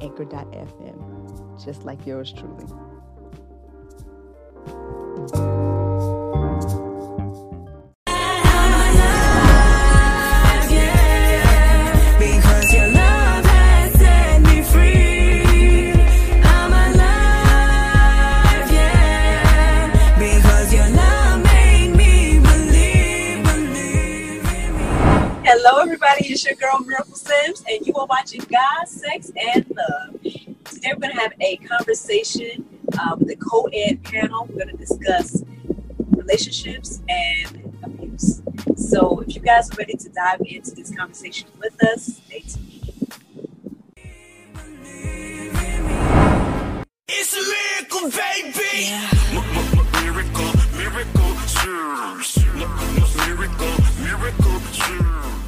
anchor.fm, 0.00 1.64
just 1.64 1.84
like 1.84 2.06
yours 2.06 2.32
truly. 2.32 2.66
It's 26.22 26.44
your 26.44 26.54
girl 26.54 26.80
Miracle 26.80 27.14
Sims, 27.14 27.64
and 27.66 27.86
you 27.86 27.94
are 27.94 28.06
watching 28.06 28.42
God, 28.42 28.86
Sex, 28.86 29.32
and 29.54 29.64
Love. 29.74 30.22
Today, 30.22 30.92
we're 30.92 31.00
going 31.00 31.14
to 31.14 31.20
have 31.20 31.32
a 31.40 31.56
conversation 31.56 32.66
uh, 32.98 33.16
with 33.18 33.30
a 33.30 33.36
co-ed 33.36 34.04
panel. 34.04 34.46
We're 34.46 34.64
going 34.64 34.68
to 34.68 34.76
discuss 34.76 35.42
relationships 36.10 37.00
and 37.08 37.74
abuse. 37.82 38.42
So, 38.76 39.20
if 39.20 39.34
you 39.34 39.40
guys 39.40 39.70
are 39.70 39.76
ready 39.76 39.94
to 39.94 40.08
dive 40.10 40.42
into 40.44 40.72
this 40.72 40.94
conversation 40.94 41.48
with 41.58 41.82
us, 41.84 42.20
stay 42.26 42.40
tuned. 42.40 42.66
It's 47.08 47.34
a 47.34 47.42
miracle, 47.50 48.10
baby. 48.10 48.92
Miracle, 50.04 50.52
miracle, 50.76 51.34
shoes. 51.48 52.36
Miracle, 53.26 53.74
miracle, 54.04 54.60
shoes. 54.72 55.39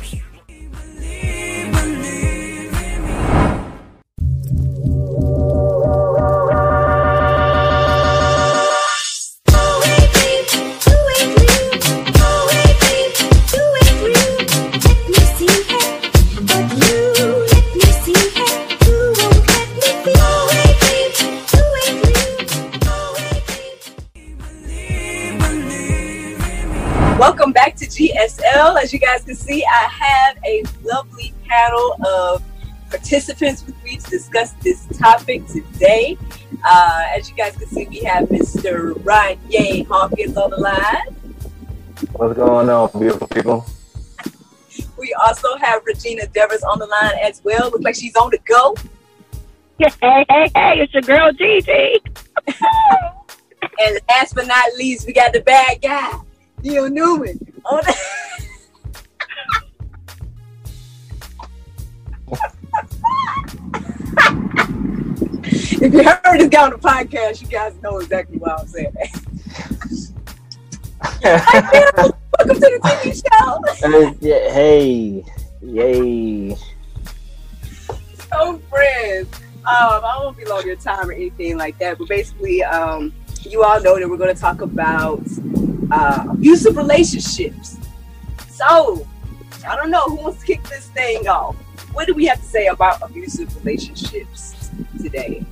Welcome 27.23 27.53
back 27.53 27.77
to 27.77 27.87
GSL. 27.87 28.83
As 28.83 28.93
you 28.93 28.99
guys 28.99 29.23
can 29.23 29.37
see, 29.37 29.65
I 29.65 29.89
have 29.89 30.37
a 30.45 30.65
lovely 30.83 31.22
panel 31.53 31.97
of 32.07 32.43
participants 32.89 33.65
with 33.67 33.83
me 33.85 33.97
to 33.99 34.11
discuss 34.11 34.53
this 34.63 34.87
topic 34.99 35.47
today. 35.47 36.17
Uh, 36.65 37.03
as 37.15 37.29
you 37.29 37.37
guys 37.37 37.57
can 37.57 37.67
see, 37.67 37.87
we 37.87 38.01
have 38.01 38.29
Mr. 38.29 38.95
Ryan 39.05 39.39
Ye 39.49 39.83
Hawkins 39.85 40.37
on 40.37 40.51
the 40.51 40.57
line. 40.59 41.17
What's 42.13 42.37
going 42.37 42.69
on, 42.71 42.91
beautiful 42.99 43.27
people? 43.27 43.67
We 44.99 45.15
also 45.15 45.57
have 45.59 45.83
Regina 45.85 46.27
Devers 46.29 46.63
on 46.63 46.79
the 46.79 46.87
line 46.87 47.19
as 47.23 47.43
well. 47.45 47.71
Looks 47.71 47.85
like 47.85 47.95
she's 47.97 48.17
on 48.17 48.31
the 48.31 48.39
go. 48.39 48.75
Hey, 49.79 50.25
hey, 50.29 50.51
hey, 50.55 50.81
it's 50.81 50.93
your 50.95 51.03
girl 51.03 51.33
Gigi. 51.33 52.01
And 53.81 53.99
last 54.09 54.35
but 54.35 54.47
not 54.47 54.65
least, 54.77 55.07
we 55.07 55.13
got 55.13 55.33
the 55.33 55.41
bad 55.41 55.81
guy, 55.81 56.13
Neil 56.63 56.91
Newman. 56.91 57.39
On 57.65 57.81
the- 57.85 57.97
if 65.83 65.93
you 65.93 66.03
heard 66.03 66.41
this 66.41 66.49
guy 66.49 66.65
on 66.65 66.71
the 66.71 66.79
podcast, 66.79 67.43
you 67.43 67.49
guys 67.49 67.75
know 67.83 67.99
exactly 67.99 68.39
why 68.39 68.57
I'm 68.59 68.67
saying 68.67 68.93
that. 68.95 69.09
Hi, 71.25 71.61
Neil. 71.73 72.19
Welcome 72.39 72.55
to 72.55 72.61
the 72.61 72.79
TV 72.83 73.05
show. 73.23 73.61
Hey, 74.21 74.51
hey, 74.51 75.25
yay. 75.61 76.57
so 78.33 78.59
friends. 78.71 79.29
Um, 79.65 80.05
I 80.05 80.19
won't 80.19 80.37
be 80.37 80.45
long 80.45 80.67
your 80.67 80.75
time 80.75 81.09
or 81.09 81.13
anything 81.13 81.57
like 81.57 81.79
that, 81.79 81.99
but 81.99 82.09
basically, 82.09 82.65
um, 82.65 83.15
you 83.43 83.63
all 83.63 83.81
know 83.81 83.97
that 83.99 84.09
we're 84.09 84.17
going 84.17 84.35
to 84.35 84.41
talk 84.41 84.61
about 84.61 85.23
uh, 85.93 86.27
abusive 86.31 86.77
relationships. 86.77 87.79
So, 88.49 89.07
I 89.67 89.77
don't 89.77 89.91
know 89.91 90.05
who 90.07 90.17
wants 90.17 90.41
to 90.41 90.47
kick 90.47 90.65
this 90.65 90.89
thing 90.89 91.29
off. 91.29 91.55
What 91.93 92.07
do 92.07 92.15
we 92.15 92.27
have 92.27 92.39
to 92.41 92.47
say 92.47 92.67
about 92.69 93.03
abusive 93.03 93.55
relationships 93.57 94.71
today? 95.01 95.45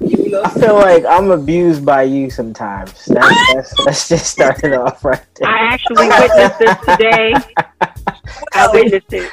I 0.00 0.50
feel 0.50 0.74
like 0.74 1.04
I'm 1.06 1.30
abused 1.30 1.84
by 1.84 2.02
you 2.02 2.30
sometimes. 2.30 2.92
Ah! 3.10 3.14
That's, 3.14 3.54
that's, 3.54 3.78
let's 3.86 4.08
just 4.08 4.26
start 4.26 4.62
it 4.64 4.74
off 4.74 5.04
right 5.04 5.22
there. 5.36 5.48
I 5.48 5.74
actually 5.74 6.08
witnessed 6.08 6.58
this 6.58 6.76
today. 6.86 7.34
I 8.54 8.68
witnessed 8.72 9.12
it. 9.12 9.32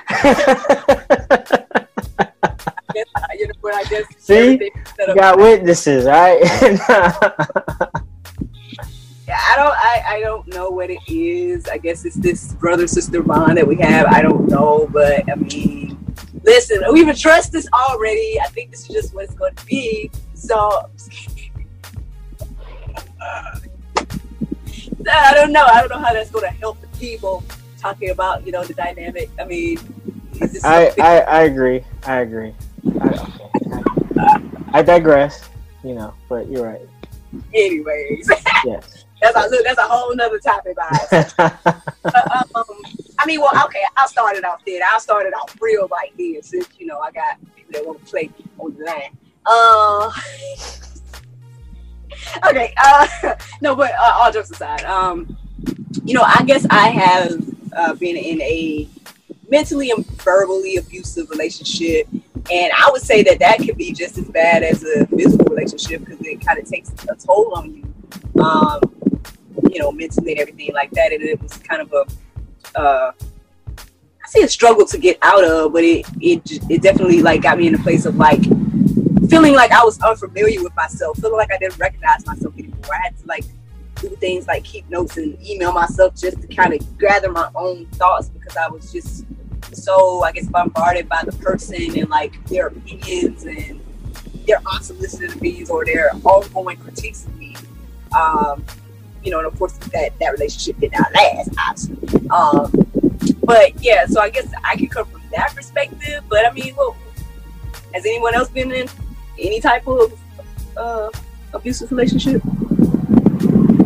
I 2.18 2.94
guess, 2.94 3.08
you 3.38 3.48
know, 3.48 3.54
I 3.74 3.84
guess 3.84 4.06
See? 4.20 4.34
everything 4.34 4.72
Got 5.16 5.38
witnesses, 5.38 6.06
right? 6.06 6.42
I 9.48 9.56
don't 9.56 9.76
I, 9.76 10.04
I 10.16 10.20
don't 10.22 10.48
know 10.48 10.70
what 10.70 10.90
it 10.90 11.00
is. 11.08 11.68
I 11.68 11.78
guess 11.78 12.06
it's 12.06 12.16
this 12.16 12.54
brother 12.54 12.88
sister 12.88 13.22
bond 13.22 13.58
that 13.58 13.68
we 13.68 13.76
have. 13.78 14.08
I 14.08 14.22
don't 14.22 14.48
know, 14.48 14.90
but 14.92 15.30
I 15.30 15.36
mean 15.36 15.86
listen, 16.46 16.82
we've 16.92 17.08
addressed 17.08 17.52
this 17.52 17.68
already. 17.74 18.40
I 18.40 18.48
think 18.48 18.72
this 18.72 18.82
is 18.82 18.88
just 18.88 19.14
what 19.14 19.26
it's 19.26 19.34
going 19.34 19.56
to 19.56 19.66
be. 19.66 20.12
So 20.34 20.90
I 25.12 25.34
don't 25.34 25.52
know. 25.52 25.66
I 25.66 25.82
don't 25.82 25.90
know 25.90 26.00
how 26.00 26.14
that's 26.14 26.32
going 26.32 26.46
to 26.46 26.58
help 26.58 26.80
the 26.82 26.88
people 27.00 27.44
talking 27.80 28.12
about, 28.12 28.46
you 28.46 28.52
know, 28.52 28.64
the 28.64 28.74
dynamic. 28.74 29.30
I 29.40 29.46
mean, 29.46 29.78
is 30.34 30.54
this 30.54 30.64
I, 30.64 30.94
I, 31.00 31.20
I 31.22 31.42
agree. 31.44 31.84
I 32.06 32.18
agree. 32.18 32.54
I, 33.02 33.08
okay. 33.08 34.62
I 34.74 34.82
digress, 34.82 35.50
you 35.84 35.96
know, 35.96 36.14
but 36.30 36.48
you're 36.50 36.64
right. 36.66 36.82
anyways. 37.54 38.30
Yes. 38.66 39.05
That's 39.34 39.48
a 39.48 39.50
look, 39.50 39.64
that's 39.64 39.80
a 39.80 39.84
whole 39.84 40.16
nother 40.16 40.40
topic, 40.40 40.76
guys. 40.76 41.34
But, 42.04 42.32
um, 42.56 42.66
I 43.18 43.26
mean, 43.26 43.42
well, 43.42 43.66
okay, 43.66 43.82
I'll 43.98 44.08
start 44.08 44.36
it 44.38 44.46
off 44.46 44.64
there. 44.64 44.82
I'll 44.92 45.00
start 45.00 45.26
it 45.26 45.34
off 45.34 45.58
real 45.60 45.88
like 45.90 46.16
this, 46.18 46.50
since 46.50 46.68
you 46.78 46.86
know 46.86 47.00
I 47.00 47.12
got 47.12 47.38
people 47.56 47.72
that 47.74 47.86
want 47.86 48.06
to 48.06 48.06
play 48.06 48.30
on 48.60 48.76
the 48.78 48.84
line. 48.84 49.18
Uh, 49.46 50.12
okay, 52.50 52.74
uh, 52.78 53.36
no, 53.62 53.76
but 53.76 53.92
uh, 53.94 54.14
all 54.16 54.32
jokes 54.32 54.52
aside, 54.52 54.84
um, 54.84 55.36
you 56.04 56.14
know, 56.14 56.24
I 56.24 56.44
guess 56.46 56.66
I 56.70 56.90
have 56.90 57.44
uh, 57.74 57.94
been 57.96 58.18
in 58.18 58.42
a 58.42 58.88
mentally 59.50 59.92
and 59.92 60.06
verbally 60.22 60.78
abusive 60.78 61.30
relationship, 61.30 62.08
and 62.52 62.72
I 62.78 62.90
would 62.92 63.02
say 63.02 63.24
that 63.24 63.40
that 63.40 63.60
could 63.60 63.78
be 63.78 63.94
just 63.94 64.18
as 64.18 64.30
bad 64.30 64.64
as 64.64 64.84
a 64.84 65.08
physical 65.08 65.46
relationship 65.46 66.06
because 66.06 66.20
it 66.22 66.46
kind 66.46 66.60
of 66.60 66.70
takes 66.70 66.92
a 67.10 67.16
toll 67.16 67.54
on 67.56 67.74
you, 67.74 68.42
um, 68.42 68.80
you 69.76 69.82
know, 69.82 69.92
mentally 69.92 70.32
and 70.32 70.40
everything 70.40 70.74
like 70.74 70.90
that. 70.92 71.12
And 71.12 71.22
it 71.22 71.42
was 71.42 71.58
kind 71.58 71.82
of 71.82 71.92
a 71.92 72.80
uh, 72.80 73.12
I 73.70 74.28
say 74.28 74.42
a 74.42 74.48
struggle 74.48 74.86
to 74.86 74.98
get 74.98 75.18
out 75.22 75.44
of, 75.44 75.74
but 75.74 75.84
it 75.84 76.06
it 76.22 76.42
it 76.70 76.82
definitely 76.82 77.22
like 77.22 77.42
got 77.42 77.58
me 77.58 77.68
in 77.68 77.76
a 77.76 77.80
place 77.80 78.06
of 78.06 78.16
like 78.16 78.42
feeling 79.30 79.54
like 79.54 79.72
I 79.72 79.84
was 79.84 80.00
unfamiliar 80.02 80.64
with 80.64 80.74
myself, 80.76 81.20
feeling 81.20 81.36
like 81.36 81.52
I 81.52 81.58
didn't 81.58 81.78
recognize 81.78 82.26
myself 82.26 82.54
anymore. 82.58 82.80
I 82.94 83.04
had 83.04 83.18
to 83.18 83.28
like 83.28 83.44
do 83.96 84.10
things 84.16 84.48
like 84.48 84.64
keep 84.64 84.90
notes 84.90 85.18
and 85.18 85.38
email 85.46 85.74
myself 85.74 86.16
just 86.16 86.42
to 86.42 86.48
kind 86.48 86.74
of 86.74 86.98
gather 86.98 87.32
my 87.32 87.50
own 87.54 87.86
thoughts 87.88 88.30
because 88.30 88.56
I 88.56 88.70
was 88.70 88.94
just 88.94 89.26
so 89.74 90.24
I 90.24 90.32
guess 90.32 90.48
bombarded 90.48 91.10
by 91.10 91.22
the 91.26 91.34
person 91.34 92.00
and 92.00 92.10
like 92.10 92.44
their 92.46 92.68
opinions 92.68 93.44
and 93.44 93.82
their 94.48 94.62
unsolicited 94.74 95.36
opinions 95.36 95.70
or 95.70 95.84
their 95.84 96.12
ongoing 96.24 96.78
critiques 96.78 97.26
of 97.26 97.36
me. 97.36 97.58
Um, 98.18 98.64
you 99.26 99.32
know, 99.32 99.40
and 99.40 99.48
of 99.48 99.58
course 99.58 99.74
that 99.74 100.18
that 100.20 100.30
relationship 100.32 100.80
did 100.80 100.92
not 100.94 101.12
last, 101.14 101.50
obviously. 101.68 102.30
Um, 102.30 102.72
but 103.44 103.82
yeah, 103.84 104.06
so 104.06 104.22
I 104.22 104.30
guess 104.30 104.48
I 104.64 104.76
can 104.76 104.88
come 104.88 105.08
from 105.08 105.22
that 105.32 105.54
perspective. 105.56 106.24
But 106.30 106.46
I 106.46 106.52
mean, 106.52 106.76
well, 106.78 106.96
Has 107.94 108.06
anyone 108.06 108.36
else 108.36 108.50
been 108.50 108.72
in 108.72 108.88
any 109.40 109.60
type 109.62 109.88
of 109.88 110.14
uh, 110.78 111.10
abusive 111.54 111.92
relationship? 111.92 112.42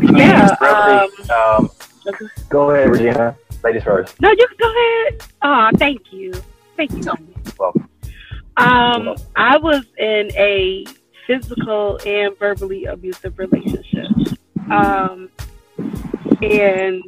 Yeah, 0.02 0.56
Really, 0.62 1.30
um, 1.30 1.70
go 2.50 2.72
ahead, 2.72 2.90
Regina. 2.90 3.36
Ladies 3.64 3.84
first. 3.84 4.20
No, 4.22 4.32
you 4.32 4.48
can 4.48 4.58
go 4.60 4.70
ahead. 4.72 5.22
Oh, 5.44 5.70
thank 5.78 6.12
you. 6.12 6.34
Thank 6.76 6.92
you. 6.94 7.04
Sonia. 7.04 7.26
Welcome. 7.60 7.90
Um, 8.58 9.16
I 9.36 9.58
was 9.58 9.84
in 9.98 10.32
a 10.36 10.86
physical 11.28 12.00
and 12.06 12.38
verbally 12.40 12.86
abusive 12.86 13.38
relationship. 13.38 14.08
Um, 14.72 15.30
and 16.42 17.04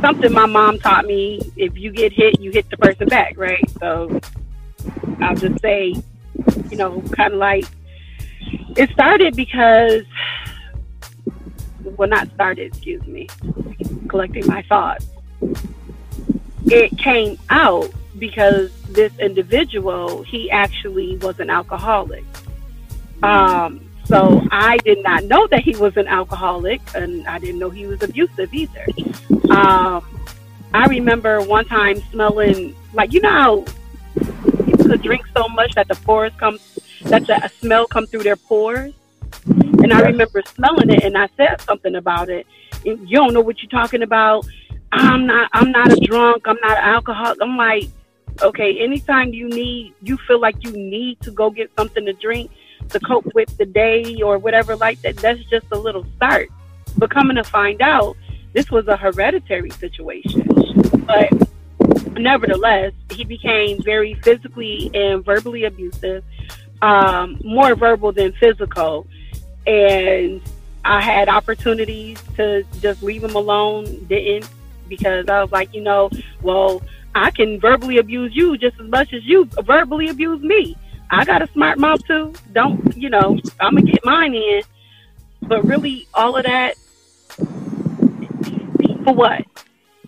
something 0.00 0.32
my 0.32 0.46
mom 0.46 0.78
taught 0.78 1.06
me 1.06 1.40
if 1.56 1.76
you 1.78 1.90
get 1.90 2.12
hit, 2.12 2.40
you 2.40 2.50
hit 2.50 2.68
the 2.70 2.76
person 2.76 3.08
back, 3.08 3.34
right? 3.36 3.64
So 3.80 4.20
I'll 5.20 5.36
just 5.36 5.60
say, 5.60 5.94
you 6.70 6.76
know, 6.76 7.02
kind 7.12 7.32
of 7.32 7.38
like 7.38 7.64
it 8.76 8.90
started 8.90 9.36
because, 9.36 10.04
well, 11.82 12.08
not 12.08 12.28
started, 12.34 12.66
excuse 12.66 13.06
me, 13.06 13.28
collecting 14.08 14.46
my 14.46 14.62
thoughts. 14.62 15.06
It 16.66 16.96
came 16.98 17.38
out 17.50 17.90
because 18.18 18.70
this 18.90 19.12
individual, 19.18 20.22
he 20.22 20.50
actually 20.50 21.16
was 21.18 21.40
an 21.40 21.50
alcoholic. 21.50 22.24
Um, 23.22 23.88
so 24.04 24.46
I 24.50 24.76
did 24.78 25.02
not 25.02 25.24
know 25.24 25.46
that 25.48 25.62
he 25.62 25.74
was 25.76 25.96
an 25.96 26.06
alcoholic, 26.06 26.80
and 26.94 27.26
I 27.26 27.38
didn't 27.38 27.58
know 27.58 27.70
he 27.70 27.86
was 27.86 28.02
abusive 28.02 28.52
either. 28.52 28.86
Um, 29.50 30.04
I 30.74 30.86
remember 30.86 31.40
one 31.40 31.64
time 31.64 31.96
smelling 32.10 32.74
like 32.92 33.12
you 33.12 33.20
know 33.20 33.30
how 33.30 33.64
people 34.66 34.86
could 34.86 35.02
drink 35.02 35.24
so 35.34 35.48
much 35.48 35.74
that 35.74 35.88
the 35.88 35.94
pores 35.94 36.32
come, 36.38 36.58
that 37.04 37.26
the 37.26 37.50
smell 37.60 37.86
come 37.86 38.06
through 38.06 38.24
their 38.24 38.36
pores. 38.36 38.92
And 39.46 39.92
I 39.92 40.00
remember 40.00 40.42
smelling 40.54 40.90
it, 40.90 41.02
and 41.04 41.16
I 41.16 41.28
said 41.36 41.60
something 41.62 41.94
about 41.96 42.28
it. 42.28 42.46
And 42.84 43.08
you 43.08 43.16
don't 43.16 43.32
know 43.32 43.40
what 43.40 43.62
you're 43.62 43.70
talking 43.70 44.02
about. 44.02 44.46
I'm 44.92 45.26
not. 45.26 45.48
I'm 45.52 45.70
not 45.70 45.92
a 45.92 45.96
drunk. 45.96 46.46
I'm 46.46 46.58
not 46.60 46.78
an 46.78 46.84
alcoholic. 46.84 47.38
I'm 47.40 47.56
like, 47.56 47.88
okay. 48.42 48.80
Anytime 48.80 49.32
you 49.32 49.48
need, 49.48 49.94
you 50.02 50.18
feel 50.26 50.40
like 50.40 50.62
you 50.62 50.72
need 50.72 51.20
to 51.22 51.30
go 51.30 51.50
get 51.50 51.70
something 51.76 52.04
to 52.04 52.12
drink 52.12 52.50
to 52.90 53.00
cope 53.00 53.28
with 53.34 53.56
the 53.56 53.66
day 53.66 54.20
or 54.22 54.38
whatever 54.38 54.76
like 54.76 55.00
that. 55.02 55.16
That's 55.16 55.42
just 55.44 55.66
a 55.72 55.78
little 55.78 56.06
start. 56.16 56.48
But 56.96 57.10
coming 57.10 57.36
to 57.36 57.44
find 57.44 57.82
out, 57.82 58.16
this 58.52 58.70
was 58.70 58.86
a 58.86 58.96
hereditary 58.96 59.70
situation. 59.70 60.46
But 61.06 61.30
nevertheless, 62.16 62.92
he 63.10 63.24
became 63.24 63.82
very 63.82 64.14
physically 64.14 64.90
and 64.94 65.24
verbally 65.24 65.64
abusive, 65.64 66.24
um, 66.82 67.40
more 67.44 67.74
verbal 67.74 68.12
than 68.12 68.32
physical. 68.34 69.06
And 69.66 70.40
I 70.84 71.00
had 71.00 71.28
opportunities 71.28 72.22
to 72.36 72.64
just 72.80 73.02
leave 73.02 73.24
him 73.24 73.34
alone, 73.34 74.06
didn't, 74.06 74.48
because 74.88 75.28
I 75.28 75.42
was 75.42 75.50
like, 75.50 75.74
you 75.74 75.80
know, 75.80 76.10
well, 76.42 76.82
I 77.14 77.30
can 77.30 77.60
verbally 77.60 77.98
abuse 77.98 78.34
you 78.34 78.58
just 78.58 78.78
as 78.80 78.88
much 78.88 79.12
as 79.12 79.24
you 79.24 79.46
verbally 79.62 80.08
abuse 80.08 80.42
me. 80.42 80.76
I 81.10 81.24
got 81.24 81.42
a 81.42 81.46
smart 81.52 81.78
mouth 81.78 82.04
too. 82.06 82.32
Don't, 82.52 82.96
you 82.96 83.10
know, 83.10 83.38
I'm 83.60 83.76
to 83.76 83.82
get 83.82 84.04
mine 84.04 84.34
in. 84.34 84.62
But 85.42 85.64
really, 85.64 86.08
all 86.14 86.36
of 86.36 86.44
that, 86.44 86.76
for 89.04 89.12
what? 89.14 89.44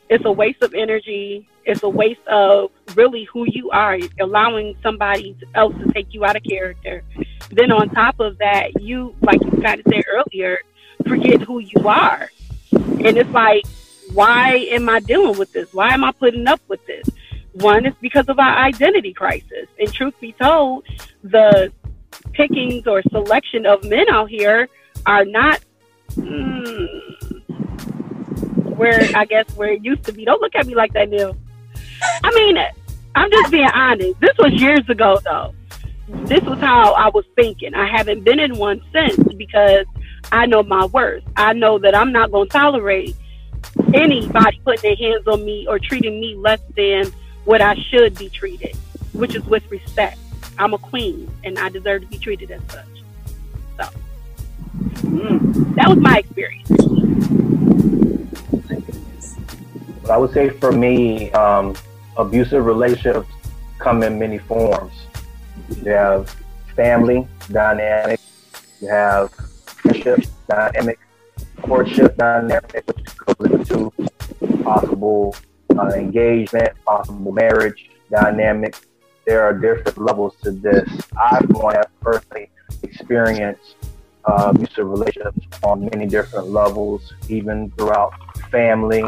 It's 0.08 0.24
a 0.24 0.32
waste 0.32 0.62
of 0.62 0.72
energy. 0.74 1.48
It's 1.64 1.82
a 1.82 1.88
waste 1.88 2.26
of 2.26 2.70
really 2.94 3.24
who 3.24 3.44
you 3.46 3.70
are, 3.70 3.98
allowing 4.20 4.76
somebody 4.82 5.36
else 5.54 5.74
to 5.78 5.92
take 5.92 6.14
you 6.14 6.24
out 6.24 6.36
of 6.36 6.44
character. 6.44 7.02
Then 7.50 7.72
on 7.72 7.90
top 7.90 8.20
of 8.20 8.38
that, 8.38 8.80
you, 8.80 9.14
like 9.20 9.42
you 9.42 9.50
kind 9.62 9.80
of 9.80 9.86
said 9.92 10.04
earlier, 10.08 10.60
forget 11.06 11.42
who 11.42 11.58
you 11.58 11.86
are. 11.86 12.30
And 12.72 13.16
it's 13.18 13.30
like, 13.30 13.66
why 14.12 14.68
am 14.70 14.88
I 14.88 15.00
dealing 15.00 15.38
with 15.38 15.52
this? 15.52 15.72
Why 15.74 15.92
am 15.92 16.04
I 16.04 16.12
putting 16.12 16.46
up 16.46 16.60
with 16.68 16.84
this? 16.86 17.08
One 17.56 17.86
is 17.86 17.94
because 18.02 18.28
of 18.28 18.38
our 18.38 18.54
identity 18.54 19.14
crisis. 19.14 19.66
And 19.78 19.92
truth 19.92 20.14
be 20.20 20.32
told, 20.32 20.84
the 21.22 21.72
pickings 22.32 22.86
or 22.86 23.02
selection 23.10 23.64
of 23.64 23.82
men 23.84 24.06
out 24.10 24.28
here 24.28 24.68
are 25.06 25.24
not 25.24 25.60
mm, 26.12 26.86
where 28.76 29.08
I 29.14 29.24
guess 29.24 29.46
where 29.56 29.72
it 29.72 29.84
used 29.84 30.04
to 30.04 30.12
be. 30.12 30.26
Don't 30.26 30.42
look 30.42 30.54
at 30.54 30.66
me 30.66 30.74
like 30.74 30.92
that, 30.92 31.08
Neil. 31.08 31.34
I 32.22 32.30
mean, 32.34 32.58
I'm 33.14 33.30
just 33.30 33.50
being 33.50 33.70
honest. 33.72 34.20
This 34.20 34.36
was 34.38 34.52
years 34.52 34.86
ago, 34.90 35.18
though. 35.24 35.54
This 36.26 36.42
was 36.44 36.58
how 36.58 36.92
I 36.92 37.08
was 37.08 37.24
thinking. 37.36 37.74
I 37.74 37.88
haven't 37.88 38.22
been 38.22 38.38
in 38.38 38.58
one 38.58 38.82
since 38.92 39.16
because 39.34 39.86
I 40.30 40.44
know 40.44 40.62
my 40.62 40.84
worth. 40.84 41.24
I 41.36 41.54
know 41.54 41.78
that 41.78 41.94
I'm 41.94 42.12
not 42.12 42.30
going 42.30 42.48
to 42.48 42.52
tolerate 42.52 43.16
anybody 43.94 44.60
putting 44.62 44.82
their 44.82 44.96
hands 44.96 45.26
on 45.26 45.44
me 45.44 45.66
or 45.66 45.78
treating 45.78 46.20
me 46.20 46.34
less 46.36 46.60
than 46.76 47.10
what 47.46 47.62
I 47.62 47.76
should 47.76 48.18
be 48.18 48.28
treated, 48.28 48.76
which 49.12 49.34
is 49.34 49.44
with 49.44 49.70
respect. 49.70 50.18
I'm 50.58 50.74
a 50.74 50.78
queen 50.78 51.30
and 51.44 51.58
I 51.58 51.68
deserve 51.68 52.02
to 52.02 52.08
be 52.08 52.18
treated 52.18 52.50
as 52.50 52.60
such. 52.68 52.84
So 53.78 53.88
mm, 55.06 55.74
that 55.76 55.88
was 55.88 55.98
my 55.98 56.18
experience. 56.18 56.70
I 60.10 60.16
would 60.16 60.32
say 60.32 60.50
for 60.50 60.72
me, 60.72 61.30
um, 61.32 61.74
abusive 62.16 62.64
relationships 62.64 63.28
come 63.78 64.02
in 64.02 64.18
many 64.18 64.38
forms. 64.38 64.92
You 65.84 65.92
have 65.92 66.30
family 66.74 67.28
dynamic, 67.50 68.20
you 68.80 68.88
have 68.88 69.32
friendship 69.32 70.24
dynamic, 70.48 70.98
courtship 71.62 72.16
dynamic, 72.16 72.84
which 72.86 73.16
goes 73.16 73.50
into 73.52 73.92
possible 74.62 75.34
uh, 75.78 75.88
engagement, 75.94 76.70
possible 76.84 77.32
marriage 77.32 77.90
dynamic. 78.10 78.76
There 79.26 79.42
are 79.42 79.52
different 79.52 79.98
levels 79.98 80.34
to 80.42 80.52
this. 80.52 80.88
I've 81.16 81.48
have 81.74 81.90
personally 82.00 82.50
experienced 82.82 83.74
uh, 84.24 84.52
abusive 84.54 84.86
relationships 84.86 85.46
on 85.62 85.88
many 85.92 86.06
different 86.06 86.48
levels, 86.48 87.12
even 87.28 87.70
throughout 87.72 88.12
family. 88.50 89.04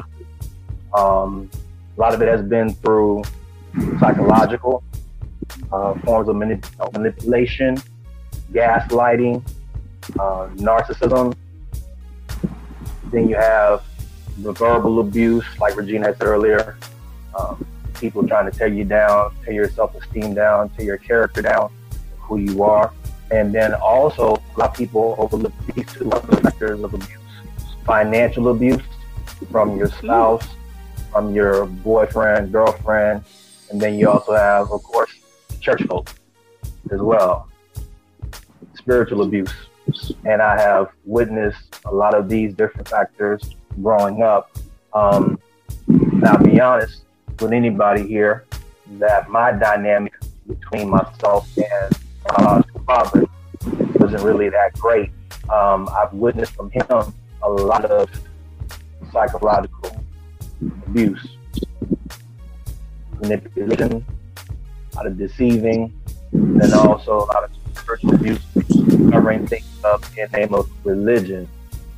Um, 0.95 1.51
a 1.97 2.01
lot 2.01 2.15
of 2.15 2.23
it 2.23 2.29
has 2.29 2.43
been 2.43 2.73
through 2.75 3.23
psychological 4.01 4.83
uh, 5.73 5.95
forms 6.01 6.29
of 6.29 6.37
manip- 6.37 6.93
manipulation, 6.93 7.77
gaslighting, 8.53 9.43
uh, 10.19 10.49
narcissism. 10.57 11.35
Then 13.11 13.29
you 13.29 13.37
have 13.37 13.83
the 14.43 14.53
verbal 14.53 15.01
abuse, 15.01 15.45
like 15.61 15.77
Regina 15.77 16.07
had 16.07 16.19
said 16.19 16.27
earlier. 16.27 16.77
Um, 17.39 17.67
people 17.95 18.27
trying 18.27 18.51
to 18.51 18.57
tear 18.57 18.69
you 18.69 18.85
down, 18.85 19.35
tear 19.45 19.55
your 19.55 19.69
self-esteem 19.71 20.35
down, 20.35 20.71
tear 20.71 20.85
your 20.85 20.99
character 20.99 21.43
down, 21.43 21.73
who 22.19 22.39
you 22.39 22.63
are. 22.63 22.93
And 23.31 23.55
then 23.55 23.75
also, 23.75 24.37
a 24.37 24.59
lot 24.59 24.71
of 24.71 24.75
people 24.75 25.15
overlook 25.19 25.53
these 25.75 25.93
two 25.93 26.11
other 26.11 26.37
factors 26.41 26.83
of 26.83 26.95
abuse. 26.95 27.19
Financial 27.85 28.49
abuse 28.49 28.83
from 29.51 29.77
your 29.77 29.89
spouse, 29.89 30.47
from 31.13 31.35
your 31.35 31.67
boyfriend, 31.67 32.53
girlfriend, 32.53 33.25
and 33.71 33.81
then 33.81 33.99
you 33.99 34.09
also 34.09 34.33
have, 34.33 34.71
of 34.71 34.83
course, 34.83 35.11
church 35.61 35.83
folk 35.83 36.11
as 36.91 37.01
well. 37.01 37.49
Spiritual 38.75 39.23
abuse. 39.23 39.53
And 40.25 40.41
I 40.41 40.61
have 40.61 40.89
witnessed 41.05 41.81
a 41.85 41.95
lot 41.95 42.15
of 42.15 42.29
these 42.29 42.55
different 42.55 42.89
factors 42.89 43.57
growing 43.83 44.23
up. 44.23 44.51
Um, 44.93 45.39
I'll 46.25 46.43
be 46.43 46.61
honest 46.61 47.03
with 47.41 47.53
anybody 47.53 48.07
here 48.07 48.45
that 48.99 49.29
my 49.29 49.53
dynamic 49.53 50.15
between 50.47 50.91
myself 50.91 51.49
and 51.57 51.99
biological 52.25 52.81
father 52.85 53.25
wasn't 53.95 54.23
really 54.23 54.49
that 54.49 54.73
great. 54.75 55.11
Um, 55.53 55.89
I've 55.97 56.13
witnessed 56.13 56.55
from 56.55 56.71
him 56.71 56.87
a 57.43 57.49
lot 57.49 57.85
of 57.85 58.09
psychological 59.13 60.05
abuse, 60.87 61.37
manipulation, 63.21 64.05
a 64.93 64.97
lot 64.97 65.07
of 65.07 65.19
deceiving, 65.19 65.93
and 66.33 66.73
also 66.75 67.19
a 67.19 67.27
lot 67.27 67.45
of 67.45 67.51
spiritual 67.77 68.15
abuse, 68.15 68.45
covering 69.11 69.47
things 69.47 69.65
up 69.85 70.03
in 70.17 70.29
the 70.31 70.39
name 70.39 70.55
of 70.55 70.69
religion 70.85 71.49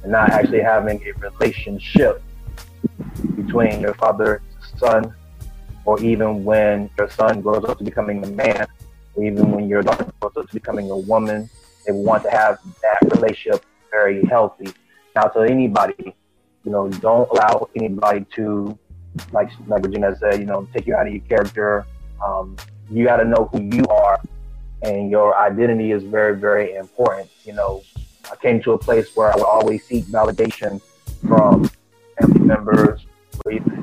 and 0.02 0.12
not 0.12 0.30
actually 0.30 0.60
having 0.60 1.02
a 1.06 1.12
relationship 1.18 2.22
between 3.36 3.80
your 3.80 3.94
father 3.94 4.42
and 4.44 4.80
son, 4.80 5.14
or 5.84 6.00
even 6.02 6.44
when 6.44 6.90
your 6.98 7.10
son 7.10 7.40
grows 7.40 7.64
up 7.64 7.78
to 7.78 7.84
becoming 7.84 8.24
a 8.24 8.28
man, 8.28 8.66
or 9.14 9.24
even 9.24 9.50
when 9.52 9.68
your 9.68 9.82
daughter 9.82 10.10
grows 10.20 10.32
up 10.36 10.48
to 10.48 10.54
becoming 10.54 10.90
a 10.90 10.96
woman, 10.96 11.48
they 11.86 11.92
want 11.92 12.22
to 12.22 12.30
have 12.30 12.58
that 12.82 12.98
relationship 13.14 13.64
very 13.90 14.24
healthy. 14.26 14.72
Now, 15.14 15.24
to 15.24 15.40
anybody, 15.40 16.14
you 16.64 16.70
know, 16.70 16.88
don't 16.88 17.28
allow 17.30 17.68
anybody 17.74 18.24
to, 18.36 18.78
like 19.32 19.50
like 19.66 19.84
Regina 19.84 20.14
said, 20.16 20.38
you 20.38 20.46
know, 20.46 20.68
take 20.72 20.86
you 20.86 20.94
out 20.94 21.06
of 21.06 21.12
your 21.12 21.22
character. 21.22 21.86
Um, 22.24 22.56
you 22.90 23.04
got 23.04 23.16
to 23.16 23.24
know 23.24 23.48
who 23.52 23.62
you 23.62 23.84
are 23.86 24.20
and 24.82 25.10
your 25.10 25.36
identity 25.36 25.92
is 25.92 26.02
very, 26.02 26.36
very 26.36 26.74
important. 26.74 27.28
You 27.44 27.54
know, 27.54 27.82
I 28.30 28.36
came 28.36 28.62
to 28.62 28.72
a 28.72 28.78
place 28.78 29.14
where 29.16 29.32
I 29.32 29.36
would 29.36 29.44
always 29.44 29.84
seek 29.84 30.04
validation 30.06 30.80
from 31.26 31.70
family 32.20 32.40
members 32.40 33.06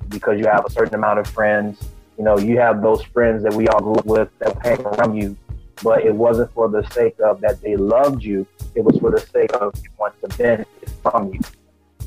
because 0.10 0.40
you 0.40 0.46
have 0.46 0.66
a 0.66 0.70
certain 0.70 0.96
amount 0.96 1.20
of 1.20 1.28
friends. 1.28 1.90
You 2.18 2.24
know, 2.24 2.38
you 2.38 2.58
have 2.58 2.82
those 2.82 3.02
friends 3.04 3.44
that 3.44 3.54
we 3.54 3.68
all 3.68 3.80
grew 3.80 3.96
up 3.96 4.06
with 4.06 4.30
that 4.40 4.58
hang 4.66 4.82
around 4.82 5.16
you, 5.16 5.38
but 5.84 6.04
it 6.04 6.14
wasn't 6.14 6.52
for 6.54 6.70
the 6.70 6.88
sake 6.92 7.16
of 7.20 7.42
that 7.42 7.62
they 7.62 7.76
loved 7.76 8.24
you. 8.24 8.48
It 8.76 8.84
was 8.84 8.98
for 9.00 9.12
the 9.12 9.20
sake 9.20 9.54
of 9.54 9.76
you 9.84 9.90
want 9.98 10.20
to 10.22 10.28
benefit 10.38 10.90
from 11.02 11.34
you. 11.34 11.40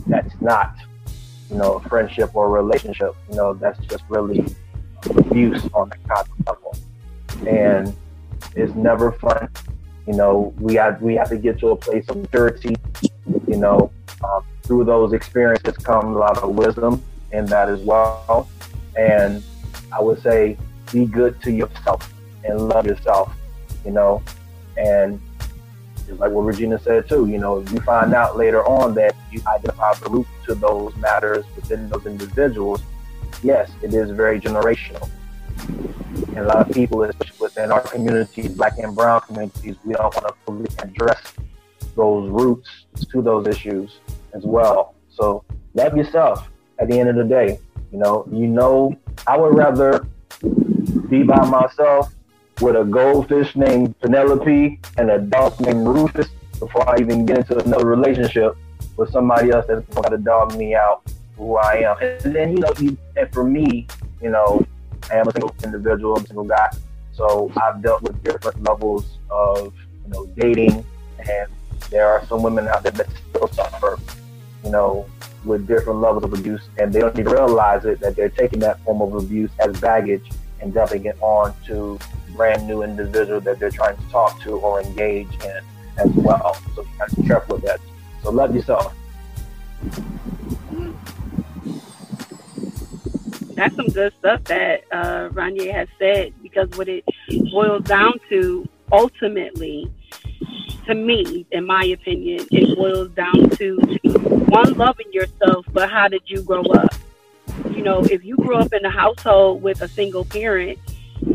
That's 0.07 0.35
not, 0.41 0.75
you 1.51 1.57
know, 1.57 1.75
a 1.75 1.89
friendship 1.89 2.35
or 2.35 2.47
a 2.47 2.63
relationship. 2.63 3.15
You 3.29 3.37
know, 3.37 3.55
that's 3.55 3.79
just 3.87 4.05
really 4.09 4.45
abuse 5.05 5.69
on 5.75 5.91
the 5.91 5.97
concept 6.09 6.47
level. 6.47 6.77
And 7.47 7.95
it's 8.57 8.75
never 8.75 9.13
fun. 9.13 9.49
You 10.11 10.17
know, 10.17 10.53
we 10.59 10.75
have 10.75 11.01
we 11.01 11.15
have 11.15 11.29
to 11.29 11.37
get 11.37 11.61
to 11.61 11.69
a 11.69 11.77
place 11.77 12.05
of 12.09 12.17
maturity. 12.17 12.75
You 13.47 13.59
know, 13.59 13.93
um, 14.25 14.45
through 14.65 14.83
those 14.83 15.13
experiences 15.13 15.77
comes 15.77 16.17
a 16.17 16.19
lot 16.19 16.37
of 16.39 16.57
wisdom 16.57 17.01
in 17.31 17.47
that 17.47 17.69
as 17.69 17.81
well. 17.83 18.49
And 18.99 19.41
I 19.93 20.01
would 20.01 20.21
say, 20.21 20.57
be 20.91 21.07
good 21.07 21.41
to 21.43 21.53
yourself 21.53 22.13
and 22.43 22.69
love 22.69 22.87
yourself. 22.87 23.33
You 23.85 23.93
know, 23.93 24.21
and 24.77 25.21
just 26.09 26.19
like 26.19 26.33
what 26.33 26.43
Regina 26.43 26.81
said 26.81 27.09
too. 27.09 27.29
You 27.29 27.39
know, 27.39 27.61
you 27.61 27.81
find 27.83 28.13
out 28.13 28.37
later 28.37 28.67
on 28.67 28.95
that 28.97 29.15
you 29.31 29.41
identify 29.47 29.95
the 29.95 30.11
root 30.11 30.27
to 30.47 30.57
those 30.57 30.93
matters 30.97 31.45
within 31.55 31.89
those 31.89 32.05
individuals. 32.05 32.83
Yes, 33.45 33.71
it 33.81 33.95
is 33.95 34.11
very 34.11 34.41
generational. 34.41 35.09
And 35.69 36.39
a 36.39 36.47
lot 36.47 36.69
of 36.69 36.75
people, 36.75 37.05
especially 37.05 37.30
within 37.51 37.73
our 37.73 37.81
communities, 37.81 38.49
black 38.51 38.79
and 38.79 38.95
brown 38.95 39.21
communities, 39.23 39.77
we 39.85 39.95
don't 39.95 40.15
want 40.15 40.29
to 40.29 40.35
fully 40.47 40.67
address 40.79 41.21
those 41.97 42.31
roots 42.31 42.87
to 43.11 43.23
those 43.23 43.47
issues 43.47 43.99
as 44.35 44.45
well. 44.45 44.95
So 45.09 45.45
love 45.75 45.97
yourself 45.97 46.49
at 46.79 46.89
the 46.89 46.99
end 46.99 47.09
of 47.09 47.17
the 47.17 47.25
day. 47.25 47.59
You 47.93 47.99
know, 47.99 48.27
you 48.31 48.47
know, 48.47 48.97
I 49.27 49.37
would 49.37 49.57
rather 49.57 50.07
be 51.09 51.25
by 51.25 51.45
myself 51.47 52.15
with 52.61 52.77
a 52.77 52.85
goldfish 52.85 53.57
named 53.57 53.99
Penelope 54.01 54.79
and 54.97 55.11
a 55.11 55.19
dog 55.19 55.61
named 55.61 55.87
Rufus 55.87 56.29
before 56.59 56.89
I 56.89 57.01
even 57.01 57.27
get 57.27 57.39
into 57.39 57.59
another 57.59 57.87
relationship 57.87 58.57
with 58.97 59.11
somebody 59.11 59.51
else 59.51 59.67
that's 59.67 59.85
going 59.95 60.11
to 60.11 60.19
dog 60.19 60.57
me 60.57 60.75
out 60.75 61.03
who 61.37 61.57
I 61.57 61.79
am. 61.79 61.97
And 62.01 62.37
then, 62.37 62.53
you 62.53 62.59
know, 62.59 62.73
and 63.17 63.33
for 63.33 63.45
me, 63.45 63.89
you 64.23 64.31
know, 64.31 64.65
I 65.11 65.17
am 65.17 65.27
a 65.27 65.33
single 65.33 65.55
individual, 65.65 66.17
I'm 66.17 66.25
a 66.25 66.27
single 66.27 66.45
guy. 66.45 66.69
So 67.21 67.53
I've 67.63 67.83
dealt 67.83 68.01
with 68.01 68.25
different 68.25 68.63
levels 68.63 69.19
of, 69.31 69.75
you 70.07 70.11
know, 70.11 70.25
dating. 70.39 70.87
And 71.19 71.49
there 71.91 72.09
are 72.09 72.25
some 72.25 72.43
women 72.43 72.67
out 72.67 72.83
there 72.83 72.93
that 72.93 73.09
still 73.29 73.47
suffer, 73.49 73.99
you 74.65 74.71
know, 74.71 75.05
with 75.45 75.67
different 75.67 76.01
levels 76.01 76.25
of 76.25 76.33
abuse. 76.33 76.63
And 76.79 76.91
they 76.91 77.01
don't 77.01 77.19
even 77.19 77.31
realize 77.31 77.85
it 77.85 78.01
that 78.01 78.17
they're 78.17 78.31
taking 78.31 78.61
that 78.61 78.83
form 78.85 79.03
of 79.03 79.23
abuse 79.23 79.51
as 79.59 79.79
baggage 79.83 80.31
and 80.63 80.73
dumping 80.73 81.05
it 81.05 81.19
on 81.21 81.55
to 81.67 81.99
brand 82.35 82.67
new 82.67 82.83
individual 82.83 83.39
that 83.43 83.59
they're 83.59 83.71
trying 83.71 83.99
to 83.99 84.09
talk 84.09 84.41
to 84.41 84.53
or 84.53 84.81
engage 84.81 85.29
in 85.45 85.61
as 85.99 86.11
well. 86.15 86.57
So 86.75 86.81
you 86.81 86.89
gotta 86.97 87.17
be 87.17 87.27
careful 87.27 87.57
with 87.57 87.67
that. 87.67 87.81
So 88.23 88.31
love 88.31 88.55
yourself. 88.55 88.95
that's 93.61 93.77
some 93.77 93.89
good 93.89 94.13
stuff 94.19 94.43
that 94.45 94.85
uh, 94.91 95.29
has 95.73 95.89
said 95.99 96.33
because 96.61 96.79
what 96.79 96.89
it 96.89 97.05
boils 97.53 97.85
down 97.85 98.13
to 98.29 98.69
ultimately, 98.93 99.91
to 100.87 100.95
me, 100.95 101.47
in 101.51 101.67
my 101.67 101.85
opinion, 101.85 102.47
it 102.51 102.77
boils 102.77 103.11
down 103.11 103.51
to 103.51 103.77
one 104.49 104.75
loving 104.75 105.13
yourself, 105.13 105.65
but 105.73 105.91
how 105.91 106.09
did 106.09 106.23
you 106.27 106.43
grow 106.43 106.63
up? 106.63 106.95
You 107.71 107.83
know, 107.83 108.05
if 108.05 108.25
you 108.25 108.37
grew 108.37 108.57
up 108.57 108.73
in 108.73 108.85
a 108.85 108.91
household 108.91 109.63
with 109.63 109.81
a 109.83 109.89
single 109.89 110.25
parent, 110.25 110.79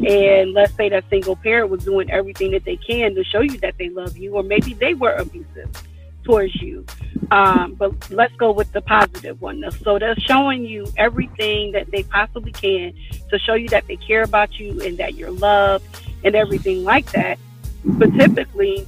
and 0.08 0.54
let's 0.54 0.74
say 0.76 0.90
that 0.90 1.04
single 1.10 1.36
parent 1.36 1.70
was 1.70 1.84
doing 1.84 2.10
everything 2.12 2.52
that 2.52 2.66
they 2.66 2.78
can 2.78 3.16
to 3.16 3.24
show 3.24 3.42
you 3.42 3.58
that 3.60 3.78
they 3.78 3.90
love 3.90 4.18
you, 4.18 4.36
or 4.36 4.44
maybe 4.44 4.74
they 4.74 4.94
were 4.94 5.14
abusive 5.14 5.70
towards 6.26 6.56
you. 6.56 6.86
Um, 7.32 7.74
but 7.74 8.12
let's 8.12 8.36
go 8.36 8.52
with 8.52 8.72
the 8.74 8.82
positive 8.82 9.42
one. 9.42 9.64
So 9.84 9.98
they're 9.98 10.16
showing 10.18 10.66
you 10.66 10.86
everything 10.98 11.72
that 11.72 11.90
they 11.92 12.04
possibly 12.04 12.52
can 12.52 12.94
to 13.30 13.40
show 13.40 13.54
you 13.54 13.70
that 13.70 13.88
they 13.88 13.96
care 13.96 14.24
about 14.24 14.60
you 14.60 14.82
and 14.82 14.98
that 14.98 15.16
you're 15.16 15.32
loved 15.32 15.86
and 16.24 16.36
everything 16.36 16.84
like 16.84 17.12
that. 17.14 17.40
But 17.84 18.14
typically, 18.14 18.88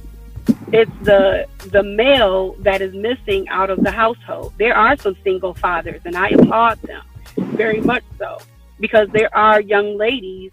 it's 0.72 0.90
the 1.02 1.46
the 1.70 1.82
male 1.82 2.52
that 2.60 2.80
is 2.80 2.94
missing 2.94 3.48
out 3.48 3.70
of 3.70 3.82
the 3.82 3.90
household. 3.90 4.54
There 4.58 4.76
are 4.76 4.96
some 4.96 5.16
single 5.24 5.54
fathers, 5.54 6.00
and 6.04 6.16
I 6.16 6.28
applaud 6.28 6.80
them 6.82 7.02
very 7.36 7.80
much 7.80 8.04
so 8.18 8.38
because 8.80 9.08
there 9.10 9.34
are 9.36 9.60
young 9.60 9.96
ladies, 9.96 10.52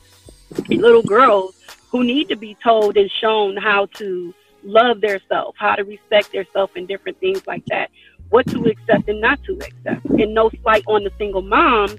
little 0.70 1.04
girls 1.04 1.56
who 1.89 2.04
need 2.04 2.30
to 2.30 2.36
be 2.36 2.56
told 2.63 2.98
and 2.98 3.10
shown 3.12 3.58
how 3.58 3.86
to 3.98 4.34
love 4.65 5.00
their 5.01 5.19
self, 5.29 5.55
how 5.57 5.75
to 5.75 5.84
respect 5.84 6.31
their 6.31 6.45
self 6.51 6.72
and 6.75 6.88
different 6.88 7.19
things 7.19 7.45
like 7.48 7.65
that, 7.67 7.89
what 8.29 8.45
to 8.48 8.65
accept 8.65 9.07
and 9.07 9.22
not 9.22 9.41
to 9.43 9.53
accept. 9.53 10.05
And 10.05 10.34
no 10.34 10.50
slight 10.62 10.84
on 10.88 11.03
the 11.03 11.12
single 11.17 11.41
moms, 11.41 11.98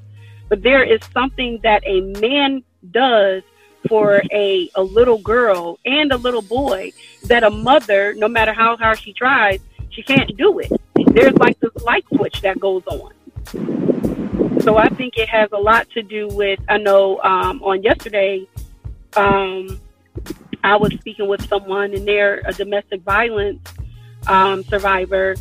but 0.48 0.62
there 0.62 0.82
is 0.82 1.00
something 1.12 1.60
that 1.62 1.82
a 1.86 2.00
man 2.20 2.62
does 2.90 3.42
for 3.88 4.22
a, 4.32 4.68
a 4.74 4.82
little 4.82 5.18
girl 5.18 5.78
and 5.84 6.12
a 6.12 6.16
little 6.16 6.42
boy 6.42 6.92
that 7.24 7.44
a 7.44 7.50
mother, 7.50 8.14
no 8.14 8.28
matter 8.28 8.52
how 8.52 8.76
hard 8.76 8.98
she 8.98 9.12
tries, 9.12 9.60
she 9.90 10.02
can't 10.02 10.36
do 10.36 10.58
it. 10.58 10.72
There's 11.14 11.34
like 11.34 11.58
this 11.60 11.74
light 11.84 12.04
switch 12.14 12.40
that 12.42 12.58
goes 12.58 12.82
on. 12.86 13.12
So 14.60 14.76
I 14.76 14.88
think 14.88 15.16
it 15.16 15.28
has 15.28 15.48
a 15.52 15.58
lot 15.58 15.88
to 15.90 16.02
do 16.02 16.26
with, 16.28 16.58
I 16.68 16.78
know 16.78 17.20
um, 17.22 17.62
on 17.62 17.82
yesterday, 17.82 18.46
um, 19.16 19.80
I 20.62 20.76
was 20.76 20.92
speaking 20.94 21.28
with 21.28 21.46
someone 21.48 21.94
and 21.94 22.06
they're 22.06 22.42
a 22.44 22.52
domestic 22.52 23.02
violence 23.02 23.60
um, 24.26 24.64
survivor, 24.64 25.36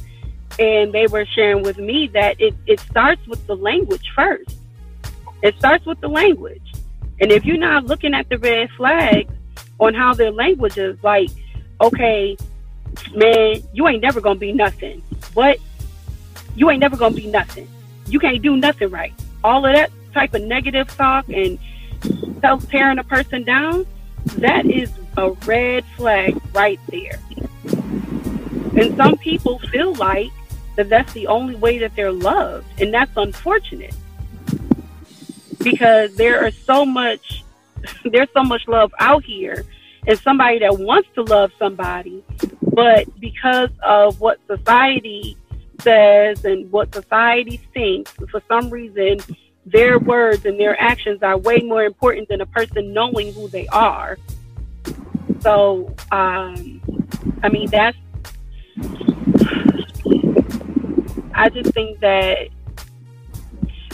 and 0.60 0.94
they 0.94 1.08
were 1.08 1.26
sharing 1.26 1.64
with 1.64 1.78
me 1.78 2.08
that 2.14 2.40
it, 2.40 2.54
it 2.68 2.80
starts 2.80 3.26
with 3.28 3.46
the 3.48 3.56
language 3.56 4.12
first. 4.16 4.58
It 5.42 5.58
starts 5.58 5.86
with 5.86 6.00
the 6.02 6.08
language. 6.08 6.62
And 7.20 7.32
if 7.32 7.46
you're 7.46 7.58
not 7.58 7.86
looking 7.86 8.14
at 8.14 8.30
the 8.30 8.38
red 8.38 8.70
flags 8.78 9.34
on 9.80 9.94
how 9.94 10.14
their 10.14 10.32
language 10.32 10.78
is, 10.78 11.02
like, 11.04 11.30
okay, 11.82 12.38
man, 13.14 13.62
you 13.74 13.88
ain't 13.88 14.02
never 14.02 14.22
gonna 14.22 14.40
be 14.40 14.52
nothing. 14.52 15.02
What? 15.34 15.58
You 16.56 16.70
ain't 16.70 16.80
never 16.80 16.98
gonna 16.98 17.16
be 17.16 17.28
nothing. 17.28 17.68
You 18.08 18.20
can't 18.20 18.42
do 18.42 18.56
nothing 18.56 18.90
right. 18.90 19.14
All 19.44 19.66
of 19.66 19.74
that 19.74 19.92
type 20.14 20.34
of 20.34 20.44
negative 20.44 20.88
talk 20.96 21.28
and 21.30 21.60
self 22.42 22.68
tearing 22.70 23.00
a 23.00 23.04
person 23.04 23.44
down, 23.44 23.86
that 24.38 24.66
is 24.66 24.92
a 25.18 25.32
red 25.46 25.86
flag 25.98 26.40
right 26.54 26.80
there. 26.90 27.20
And 28.78 28.96
some 28.98 29.18
people 29.18 29.60
feel 29.60 29.94
like 29.96 30.32
that 30.76 30.90
that's 30.90 31.14
the 31.14 31.28
only 31.28 31.56
way 31.56 31.78
that 31.80 31.96
they're 31.96 32.12
loved, 32.12 32.68
and 32.80 32.94
that's 32.94 33.16
unfortunate 33.16 33.96
because 35.66 36.16
there 36.16 36.46
are 36.46 36.52
so 36.52 36.86
much 36.86 37.44
there's 38.06 38.30
so 38.34 38.44
much 38.44 38.68
love 38.68 38.94
out 39.00 39.24
here 39.24 39.66
and 40.08 40.20
somebody 40.20 40.60
that 40.60 40.78
wants 40.78 41.10
to 41.16 41.24
love 41.24 41.52
somebody 41.58 42.24
but 42.74 43.08
because 43.20 43.70
of 43.84 44.20
what 44.22 44.40
society 44.48 45.36
says 45.82 46.46
and 46.46 46.72
what 46.72 46.94
society 46.94 47.60
thinks 47.74 48.12
for 48.30 48.42
some 48.48 48.70
reason 48.70 49.18
their 49.66 49.98
words 49.98 50.46
and 50.46 50.60
their 50.60 50.80
actions 50.80 51.24
are 51.24 51.38
way 51.38 51.58
more 51.58 51.84
important 51.84 52.28
than 52.30 52.42
a 52.42 52.46
person 52.46 52.94
knowing 52.94 53.34
who 53.34 53.48
they 53.48 53.68
are 53.70 54.18
so 55.46 55.94
um 56.12 56.82
i 57.44 57.50
mean 57.50 57.70
that's 57.70 57.98
i 61.36 61.50
just 61.50 61.72
think 61.74 62.00
that 62.00 62.50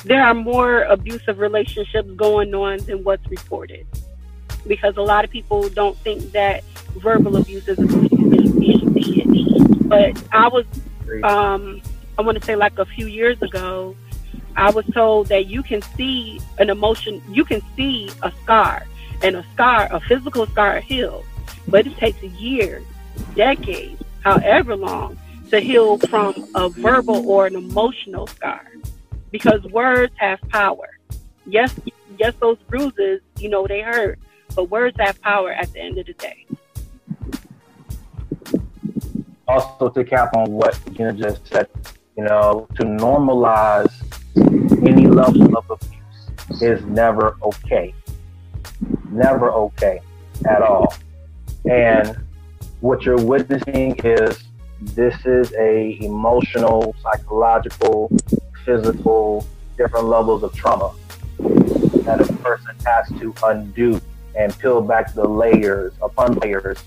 there 0.03 0.24
are 0.24 0.34
more 0.34 0.84
abusive 0.84 1.39
relationships 1.39 2.10
going 2.15 2.53
on 2.55 2.79
than 2.79 3.03
what's 3.03 3.27
reported. 3.29 3.86
Because 4.67 4.98
a 4.98 5.01
lot 5.01 5.24
of 5.24 5.31
people 5.31 5.70
don't 5.70 5.98
think 5.98 6.31
that 6.31 6.63
verbal 6.98 7.38
abuse 7.38 7.67
is 7.67 7.79
abuse. 7.79 8.10
But 9.84 10.24
I 10.31 10.48
was, 10.48 10.65
um, 11.24 11.81
I 12.17 12.22
want 12.22 12.39
to 12.39 12.46
say 12.46 12.55
like 12.55 12.79
a 12.79 12.86
few 12.86 13.08
years 13.08 13.41
ago, 13.41 13.96
I 14.55 14.70
was 14.72 14.86
told 14.93 15.27
that 15.27 15.48
you 15.48 15.63
can 15.63 15.81
see 15.81 16.39
an 16.60 16.70
emotion, 16.70 17.22
you 17.29 17.46
can 17.46 17.62
see 17.75 18.10
a 18.22 18.31
scar, 18.43 18.86
and 19.24 19.36
a 19.36 19.46
scar, 19.53 19.88
a 19.91 20.00
physical 20.01 20.46
scar 20.48 20.79
heals, 20.79 21.25
but 21.68 21.88
it 21.88 21.98
takes 21.98 22.22
years, 22.24 22.84
decades, 23.36 24.01
however 24.22 24.75
long, 24.75 25.18
to 25.50 25.60
heal 25.60 25.98
from 25.98 26.48
a 26.56 26.70
verbal 26.70 27.27
or 27.30 27.48
an 27.48 27.56
emotional 27.56 28.27
scar 28.27 28.65
because 29.32 29.63
words 29.65 30.13
have 30.18 30.39
power. 30.50 30.98
Yes, 31.46 31.77
yes, 32.18 32.34
those 32.39 32.58
bruises, 32.70 33.22
you 33.38 33.50
know, 33.50 33.68
they 33.68 33.82
hurt, 33.82 34.20
but 34.56 34.70
words 34.70 34.96
have 35.00 35.22
power 35.22 35.51
at 35.51 35.72
the 35.74 35.80
end 35.80 35.98
of 35.98 36.06
the 36.06 36.13
day. 36.13 36.46
also 39.51 39.89
to 39.89 40.03
cap 40.03 40.36
on 40.36 40.51
what 40.51 40.80
Gina 40.94 41.13
just 41.13 41.46
said, 41.48 41.68
you 42.18 42.24
know, 42.24 42.68
to 42.75 42.84
normalize 42.84 43.94
any 44.88 45.08
level 45.08 45.58
of 45.58 45.70
abuse 45.70 46.62
is 46.62 46.84
never 46.86 47.38
okay. 47.44 47.94
Never 49.10 49.51
okay 49.51 50.00
at 50.48 50.62
all. 50.62 50.94
And 51.70 52.18
what 52.80 53.03
you're 53.03 53.24
witnessing 53.24 53.96
is 54.03 54.44
this 54.82 55.15
is 55.25 55.53
a 55.53 55.98
emotional, 56.01 56.96
psychological, 57.01 58.12
physical, 58.65 59.46
different 59.77 60.08
levels 60.08 60.44
of 60.44 60.53
trauma 60.56 60.94
that 61.39 62.22
a 62.22 62.34
person 62.38 62.75
has 62.86 63.08
to 63.20 63.34
undo 63.44 64.01
and 64.36 64.58
peel 64.60 64.82
back 64.82 65.13
the 65.13 65.27
layers 65.27 65.94
upon 66.01 66.34
layers 66.36 66.77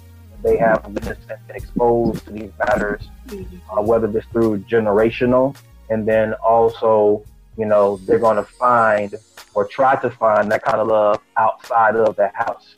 they 0.45 0.59
have 0.59 0.83
been 0.95 1.17
exposed 1.49 2.25
to 2.27 2.31
these 2.31 2.53
matters, 2.59 3.09
uh, 3.31 3.83
whether 3.83 4.07
it's 4.17 4.27
through 4.29 4.59
generational, 4.71 5.57
and 5.89 6.07
then 6.07 6.35
also, 6.35 7.25
you 7.57 7.65
know, 7.65 7.97
they're 8.05 8.19
going 8.19 8.37
to 8.37 8.45
find 8.45 9.15
or 9.55 9.67
try 9.67 9.97
to 9.97 10.11
find 10.11 10.53
that 10.53 10.63
kind 10.63 10.81
of 10.81 10.89
love 10.89 11.21
outside 11.37 11.97
of 11.97 12.15
the 12.17 12.29
house. 12.35 12.75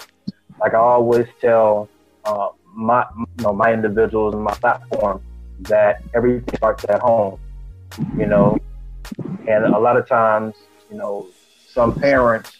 Like 0.60 0.74
I 0.74 0.78
always 0.78 1.26
tell 1.40 1.88
uh, 2.24 2.48
my, 2.74 3.04
you 3.16 3.44
know, 3.44 3.52
my 3.52 3.72
individuals 3.72 4.34
and 4.34 4.42
my 4.42 4.54
platform 4.54 5.22
that 5.60 6.02
everything 6.14 6.56
starts 6.56 6.84
at 6.88 7.00
home, 7.00 7.38
you 8.16 8.26
know, 8.26 8.58
and 9.48 9.64
a 9.64 9.78
lot 9.78 9.96
of 9.96 10.08
times, 10.08 10.54
you 10.90 10.96
know, 10.96 11.28
some 11.68 11.94
parents 11.94 12.58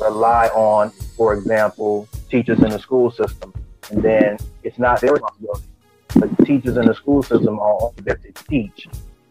rely 0.00 0.48
on, 0.48 0.90
for 1.16 1.34
example, 1.34 2.08
teachers 2.30 2.58
in 2.62 2.70
the 2.70 2.78
school 2.78 3.10
system 3.10 3.52
and 3.90 4.02
then 4.02 4.38
it's 4.62 4.78
not 4.78 5.00
their 5.00 5.12
responsibility. 5.12 5.64
The 6.14 6.44
teachers 6.44 6.76
in 6.76 6.86
the 6.86 6.94
school 6.94 7.22
system 7.22 7.58
are 7.58 7.90
there 8.02 8.16
to 8.16 8.32
teach. 8.48 8.86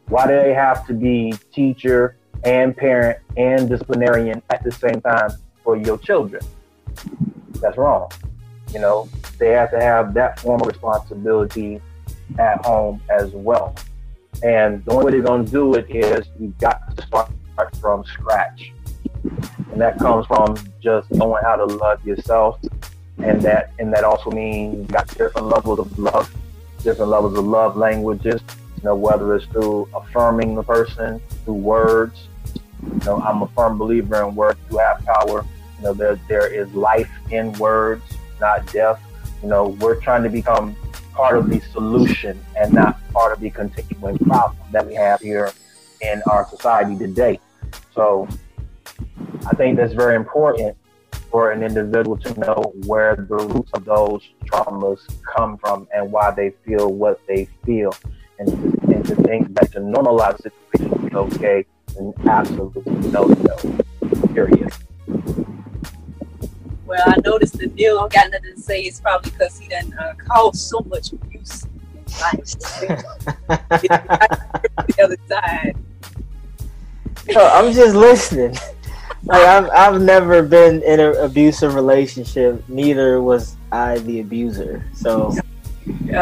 Why 0.07 0.27
do 0.27 0.35
they 0.35 0.53
have 0.53 0.85
to 0.87 0.93
be 0.93 1.33
teacher 1.53 2.17
and 2.43 2.75
parent 2.75 3.19
and 3.37 3.69
disciplinarian 3.69 4.41
at 4.49 4.63
the 4.63 4.71
same 4.71 5.01
time 5.01 5.31
for 5.63 5.77
your 5.77 5.97
children? 5.97 6.43
That's 7.61 7.77
wrong. 7.77 8.09
You 8.73 8.79
know, 8.79 9.09
they 9.37 9.49
have 9.49 9.71
to 9.71 9.79
have 9.79 10.13
that 10.13 10.39
form 10.39 10.61
of 10.61 10.67
responsibility 10.67 11.81
at 12.39 12.65
home 12.65 13.01
as 13.09 13.31
well. 13.31 13.75
And 14.43 14.83
the 14.85 14.91
only 14.91 15.05
way 15.05 15.11
they're 15.11 15.21
going 15.21 15.45
to 15.45 15.51
do 15.51 15.75
it 15.75 15.89
is 15.89 16.27
you've 16.39 16.57
got 16.57 16.95
to 16.95 17.05
start 17.05 17.31
from 17.79 18.03
scratch. 18.05 18.71
And 19.23 19.79
that 19.79 19.99
comes 19.99 20.25
from 20.25 20.57
just 20.81 21.11
knowing 21.11 21.43
how 21.43 21.55
to 21.55 21.65
love 21.65 22.05
yourself 22.05 22.59
and 23.23 23.41
that 23.41 23.71
and 23.79 23.93
that 23.93 24.03
also 24.03 24.31
means 24.31 24.77
you've 24.77 24.87
got 24.87 25.07
different 25.09 25.47
levels 25.47 25.79
of 25.79 25.99
love, 25.99 26.33
different 26.81 27.11
levels 27.11 27.37
of 27.37 27.45
love 27.45 27.77
languages. 27.77 28.41
You 28.77 28.83
know, 28.85 28.95
whether 28.95 29.35
it's 29.35 29.45
through 29.45 29.87
affirming 29.93 30.55
the 30.55 30.63
person 30.63 31.21
through 31.45 31.53
words. 31.55 32.27
You 32.83 32.99
know, 33.05 33.17
I'm 33.19 33.43
a 33.43 33.47
firm 33.49 33.77
believer 33.77 34.23
in 34.23 34.33
words 34.33 34.59
do 34.69 34.77
have 34.77 35.05
power. 35.05 35.45
You 35.81 35.87
know, 35.87 35.93
there 35.93 36.19
there 36.27 36.47
is 36.47 36.71
life 36.75 37.09
in 37.31 37.53
words, 37.53 38.03
not 38.39 38.71
death. 38.71 39.01
You 39.41 39.49
know, 39.49 39.69
we're 39.79 39.99
trying 39.99 40.21
to 40.23 40.29
become 40.29 40.75
part 41.11 41.37
of 41.37 41.49
the 41.49 41.59
solution 41.59 42.39
and 42.55 42.71
not 42.71 42.99
part 43.11 43.33
of 43.33 43.39
the 43.39 43.49
continuing 43.49 44.19
problem 44.19 44.57
that 44.71 44.85
we 44.85 44.93
have 44.93 45.19
here 45.19 45.51
in 46.01 46.21
our 46.29 46.47
society 46.47 46.95
today. 46.95 47.39
So 47.95 48.27
I 49.47 49.55
think 49.55 49.77
that's 49.77 49.93
very 49.93 50.15
important 50.15 50.77
for 51.31 51.51
an 51.51 51.63
individual 51.63 52.17
to 52.17 52.39
know 52.39 52.73
where 52.85 53.15
the 53.15 53.35
roots 53.35 53.71
of 53.73 53.85
those 53.85 54.21
traumas 54.45 54.99
come 55.25 55.57
from 55.57 55.87
and 55.95 56.11
why 56.11 56.29
they 56.29 56.51
feel 56.63 56.93
what 56.93 57.19
they 57.27 57.47
feel. 57.65 57.95
And 58.37 58.47
to, 58.47 58.93
and 58.93 59.05
to 59.05 59.15
think 59.15 59.55
that 59.55 59.71
to 59.71 59.79
normalize 59.79 60.37
the 60.37 60.51
situation 60.73 61.07
is 61.07 61.13
okay 61.15 61.65
and 61.97 62.13
absolutely 62.27 62.93
no, 63.09 63.25
no, 63.25 64.27
period. 64.33 64.71
Well, 66.91 67.03
I 67.07 67.15
noticed 67.23 67.57
that 67.59 67.73
Neil 67.75 67.99
don't 67.99 68.11
got 68.11 68.31
nothing 68.31 68.53
to 68.53 68.59
say. 68.59 68.81
It's 68.81 68.99
probably 68.99 69.31
because 69.31 69.57
he 69.57 69.69
done 69.69 69.93
uh, 69.93 70.13
caused 70.27 70.57
so 70.57 70.81
much 70.81 71.13
abuse 71.13 71.63
in 71.63 72.03
life. 72.19 72.43
the 73.69 74.97
other 75.01 75.15
side. 75.29 75.77
No, 77.33 77.47
I'm 77.47 77.71
just 77.71 77.95
listening. 77.95 78.57
Like 79.23 79.41
I've 79.41 79.69
I've 79.69 80.01
never 80.01 80.43
been 80.43 80.83
in 80.83 80.99
an 80.99 81.15
abusive 81.15 81.75
relationship. 81.75 82.61
Neither 82.67 83.21
was 83.21 83.55
I 83.71 83.99
the 83.99 84.19
abuser. 84.19 84.83
So, 84.93 85.33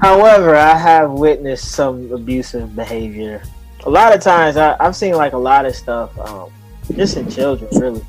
however, 0.00 0.56
I 0.56 0.78
have 0.78 1.10
witnessed 1.10 1.72
some 1.72 2.10
abusive 2.10 2.74
behavior. 2.74 3.42
A 3.84 3.90
lot 3.90 4.14
of 4.14 4.22
times, 4.22 4.56
I, 4.56 4.78
I've 4.80 4.96
seen 4.96 5.14
like 5.14 5.34
a 5.34 5.38
lot 5.38 5.66
of 5.66 5.76
stuff, 5.76 6.18
um, 6.18 6.50
just 6.94 7.18
in 7.18 7.30
children, 7.30 7.68
really. 7.78 8.02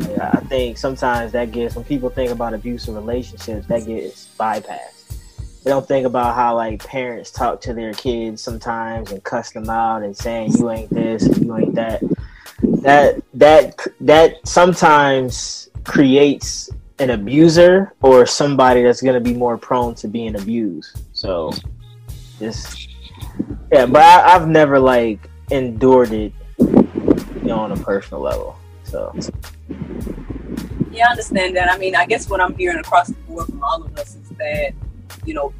Yeah, 0.00 0.30
I 0.32 0.40
think 0.40 0.78
sometimes 0.78 1.32
that 1.32 1.52
gets 1.52 1.76
when 1.76 1.84
people 1.84 2.10
think 2.10 2.30
about 2.30 2.54
abusive 2.54 2.94
relationships, 2.94 3.66
that 3.66 3.86
gets 3.86 4.28
bypassed. 4.38 5.62
They 5.62 5.70
don't 5.70 5.86
think 5.86 6.06
about 6.06 6.34
how 6.34 6.56
like 6.56 6.84
parents 6.84 7.30
talk 7.30 7.60
to 7.62 7.72
their 7.72 7.94
kids 7.94 8.42
sometimes 8.42 9.12
and 9.12 9.22
cuss 9.24 9.50
them 9.52 9.70
out 9.70 10.02
and 10.02 10.16
saying 10.16 10.52
you 10.58 10.70
ain't 10.70 10.90
this 10.90 11.24
and 11.24 11.44
you 11.44 11.56
ain't 11.56 11.74
that 11.74 12.02
that 12.82 13.22
that 13.32 13.86
that 14.00 14.46
sometimes 14.46 15.70
creates 15.84 16.70
an 16.98 17.10
abuser 17.10 17.92
or 18.02 18.26
somebody 18.26 18.82
that's 18.82 19.02
going 19.02 19.14
to 19.14 19.20
be 19.20 19.34
more 19.34 19.58
prone 19.58 19.94
to 19.96 20.08
being 20.08 20.36
abused. 20.36 21.00
So, 21.12 21.52
just 22.38 22.88
yeah, 23.72 23.86
but 23.86 24.02
I, 24.02 24.30
have 24.30 24.48
never 24.48 24.78
like 24.78 25.28
endured 25.50 26.12
it, 26.12 26.32
you 26.58 27.42
know, 27.42 27.58
on 27.58 27.72
a 27.72 27.76
personal 27.76 28.22
level. 28.22 28.56
So, 28.84 29.14
Yeah, 29.68 31.06
I 31.08 31.10
understand 31.10 31.56
that. 31.56 31.70
I 31.70 31.78
mean, 31.78 31.96
I 31.96 32.06
guess 32.06 32.28
what 32.28 32.40
I'm 32.40 32.54
hearing 32.56 32.78
across 32.78 33.08
the 33.08 33.14
board 33.14 33.46
from 33.46 33.62
all 33.62 33.82
of 33.82 33.96
us 33.98 34.14
is 34.14 34.28
that, 34.38 34.72
you 35.24 35.34
know, 35.34 35.52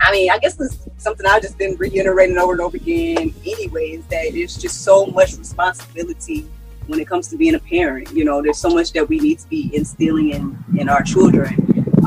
I 0.00 0.12
mean, 0.12 0.30
I 0.30 0.38
guess 0.38 0.54
this 0.54 0.72
is 0.72 0.88
something 0.98 1.24
I've 1.26 1.42
just 1.42 1.56
been 1.56 1.76
reiterating 1.76 2.36
over 2.36 2.52
and 2.52 2.60
over 2.60 2.76
again 2.76 3.34
anyway, 3.46 3.92
is 3.92 4.06
that 4.06 4.34
it's 4.34 4.56
just 4.56 4.84
so 4.84 5.06
much 5.06 5.36
responsibility 5.36 6.46
when 6.86 7.00
it 7.00 7.08
comes 7.08 7.28
to 7.28 7.36
being 7.36 7.54
a 7.54 7.58
parent. 7.58 8.12
You 8.12 8.24
know, 8.24 8.42
there's 8.42 8.58
so 8.58 8.68
much 8.68 8.92
that 8.92 9.08
we 9.08 9.18
need 9.18 9.38
to 9.38 9.48
be 9.48 9.70
instilling 9.74 10.30
in, 10.30 10.64
in 10.76 10.88
our 10.88 11.02
children 11.02 11.54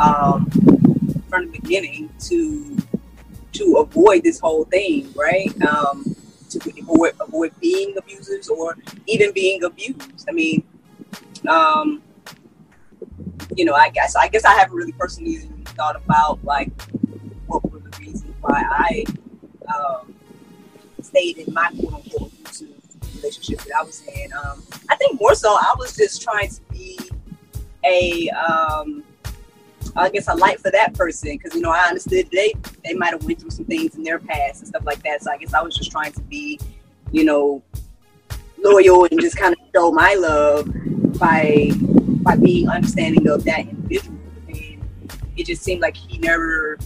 um, 0.01 0.49
from 1.29 1.51
the 1.51 1.59
beginning 1.59 2.09
to 2.27 2.77
to 3.53 3.77
avoid 3.77 4.23
this 4.23 4.39
whole 4.39 4.65
thing, 4.65 5.11
right? 5.15 5.49
Um, 5.63 6.15
to 6.49 6.59
avoid, 6.79 7.13
avoid 7.19 7.53
being 7.59 7.97
abusers 7.97 8.49
or 8.49 8.77
even 9.07 9.31
being 9.33 9.63
abused. 9.63 10.25
I 10.29 10.31
mean, 10.31 10.63
um, 11.45 12.01
you 13.55 13.65
know, 13.65 13.73
I 13.73 13.89
guess 13.89 14.15
I 14.15 14.27
guess 14.27 14.45
I 14.45 14.53
haven't 14.53 14.75
really 14.75 14.91
personally 14.93 15.37
thought 15.65 15.95
about 15.95 16.43
like 16.43 16.69
what 17.47 17.69
were 17.71 17.79
the 17.79 17.97
reasons 17.99 18.33
why 18.41 18.63
I 18.69 19.05
um, 19.73 20.13
stayed 21.01 21.37
in 21.37 21.53
my 21.53 21.69
quote 21.79 21.93
unquote 21.93 22.31
abusive 22.33 22.69
relationship 23.15 23.59
that 23.59 23.75
I 23.79 23.83
was 23.83 24.03
in. 24.07 24.31
Um, 24.33 24.63
I 24.89 24.95
think 24.95 25.19
more 25.19 25.35
so 25.35 25.49
I 25.49 25.73
was 25.77 25.95
just 25.95 26.21
trying 26.21 26.49
to 26.49 26.61
be 26.71 26.99
a 27.85 28.29
um, 28.29 29.03
I 29.95 30.09
guess 30.09 30.27
a 30.27 30.35
light 30.35 30.59
for 30.59 30.71
that 30.71 30.93
person 30.93 31.31
because 31.31 31.55
you 31.55 31.61
know 31.61 31.71
I 31.71 31.87
understood 31.87 32.29
they 32.31 32.53
they 32.83 32.93
might 32.93 33.11
have 33.11 33.23
went 33.23 33.41
through 33.41 33.51
some 33.51 33.65
things 33.65 33.95
in 33.95 34.03
their 34.03 34.19
past 34.19 34.59
and 34.59 34.67
stuff 34.67 34.85
like 34.85 35.01
that. 35.03 35.23
So 35.23 35.31
I 35.31 35.37
guess 35.37 35.53
I 35.53 35.61
was 35.61 35.75
just 35.75 35.91
trying 35.91 36.11
to 36.13 36.21
be, 36.21 36.59
you 37.11 37.23
know, 37.23 37.63
loyal 38.57 39.05
and 39.05 39.19
just 39.19 39.37
kind 39.37 39.53
of 39.53 39.59
show 39.73 39.91
my 39.91 40.13
love 40.15 40.67
by 41.19 41.71
by 42.23 42.35
being 42.35 42.67
understanding 42.67 43.27
of 43.27 43.43
that 43.45 43.61
individual. 43.61 44.17
And 44.47 44.83
it 45.35 45.45
just 45.45 45.63
seemed 45.63 45.81
like 45.81 45.95
he 45.95 46.17
never 46.17 46.77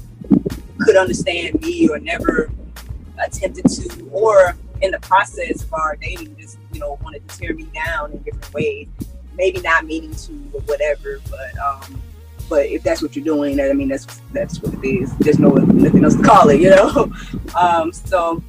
could 0.79 0.95
understand 0.95 1.61
me 1.61 1.89
or 1.89 1.99
never 1.99 2.51
attempted 3.19 3.65
to, 3.67 4.09
or 4.11 4.55
in 4.81 4.91
the 4.91 4.99
process 4.99 5.63
of 5.63 5.73
our 5.73 5.95
dating, 5.95 6.35
just 6.37 6.57
you 6.73 6.79
know 6.79 6.97
wanted 7.03 7.27
to 7.27 7.37
tear 7.39 7.53
me 7.53 7.63
down 7.73 8.11
in 8.11 8.17
different 8.19 8.53
ways. 8.53 8.87
Maybe 9.37 9.61
not 9.61 9.85
meaning 9.85 10.13
to 10.13 10.33
or 10.53 10.61
whatever, 10.61 11.19
but 11.29 11.57
um, 11.57 12.01
but 12.49 12.65
if 12.65 12.83
that's 12.83 13.01
what 13.01 13.15
you're 13.15 13.23
doing, 13.25 13.59
I 13.59 13.71
mean 13.73 13.87
that's 13.87 14.05
that's 14.33 14.61
what 14.61 14.73
it 14.73 14.85
is. 14.85 15.15
There's 15.17 15.39
no 15.39 15.49
nothing 15.49 16.03
else 16.03 16.15
to 16.15 16.23
call 16.23 16.49
it, 16.49 16.59
you 16.59 16.69
know. 16.69 17.11
um, 17.55 17.93
so 17.93 18.43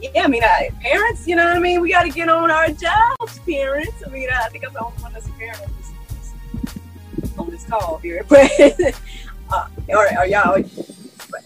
yeah, 0.00 0.24
I 0.24 0.28
mean, 0.28 0.42
I, 0.44 0.70
parents, 0.80 1.26
you 1.26 1.36
know 1.36 1.44
what 1.44 1.56
I 1.56 1.60
mean. 1.60 1.80
We 1.80 1.90
got 1.90 2.04
to 2.04 2.10
get 2.10 2.28
on 2.28 2.50
our 2.50 2.68
jobs, 2.70 3.38
parents. 3.40 4.02
I 4.06 4.10
mean, 4.10 4.28
I 4.30 4.48
think 4.48 4.66
I'm 4.66 4.72
the 4.72 4.84
only 4.84 4.96
one 5.02 5.12
that's 5.12 5.28
a 5.28 5.32
parent 5.32 5.60
on 5.60 5.70
this, 5.78 7.38
on 7.38 7.50
this 7.50 7.64
call 7.64 7.98
here, 7.98 8.24
but 8.28 8.50
uh, 9.52 9.66
or, 9.88 10.06
or 10.18 10.26
y'all, 10.26 10.62
but 11.30 11.42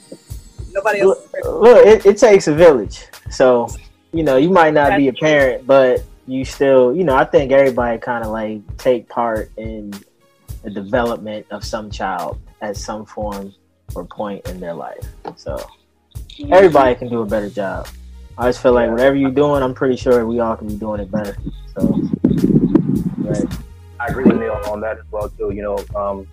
nobody 0.72 1.00
else. 1.00 1.26
look, 1.44 1.86
it, 1.86 2.06
it 2.06 2.18
takes 2.18 2.46
a 2.46 2.54
village. 2.54 3.04
So, 3.30 3.68
you 4.12 4.22
know, 4.22 4.36
you 4.36 4.50
might 4.50 4.74
not 4.74 4.96
be 4.96 5.08
a 5.08 5.12
parent, 5.12 5.66
but 5.66 6.02
you 6.26 6.44
still, 6.44 6.94
you 6.94 7.04
know, 7.04 7.14
I 7.14 7.24
think 7.24 7.52
everybody 7.52 7.98
kind 7.98 8.24
of 8.24 8.30
like 8.30 8.76
take 8.78 9.08
part 9.08 9.50
in 9.56 9.92
the 10.62 10.70
development 10.70 11.46
of 11.50 11.64
some 11.64 11.90
child 11.90 12.40
at 12.62 12.76
some 12.76 13.04
form. 13.04 13.52
or 13.94 14.04
point 14.04 14.46
in 14.48 14.58
their 14.60 14.74
life. 14.74 15.06
So 15.36 15.58
everybody 16.50 16.94
can 16.94 17.08
do 17.08 17.20
a 17.20 17.26
better 17.26 17.50
job. 17.50 17.86
I 18.36 18.48
just 18.48 18.60
feel 18.62 18.72
like 18.72 18.90
whatever 18.90 19.14
you're 19.14 19.30
doing, 19.30 19.62
I'm 19.62 19.74
pretty 19.74 19.96
sure 19.96 20.26
we 20.26 20.40
all 20.40 20.56
can 20.56 20.66
be 20.66 20.74
doing 20.74 21.00
it 21.00 21.10
better. 21.10 21.36
So, 21.76 22.00
right. 23.18 23.44
I 24.00 24.06
agree 24.06 24.24
with 24.24 24.38
Neil 24.38 24.60
on 24.66 24.80
that 24.80 24.98
as 24.98 25.04
well 25.10 25.28
too. 25.28 25.52
You 25.52 25.62
know, 25.62 25.84
um, 25.94 26.26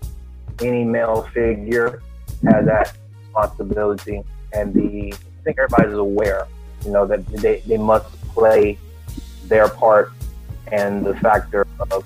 any 0.60 0.84
male 0.84 1.22
figure 1.32 2.02
has 2.44 2.66
that 2.66 2.96
responsibility, 3.24 4.22
and 4.52 4.74
the 4.74 5.12
I 5.12 5.44
think 5.44 5.58
everybody's 5.58 5.94
aware. 5.94 6.46
You 6.84 6.90
know 6.90 7.06
that 7.06 7.24
they, 7.28 7.60
they 7.60 7.78
must 7.78 8.10
play 8.30 8.78
their 9.44 9.68
part 9.68 10.12
and 10.72 11.04
the 11.04 11.14
factor 11.16 11.66
of 11.90 12.04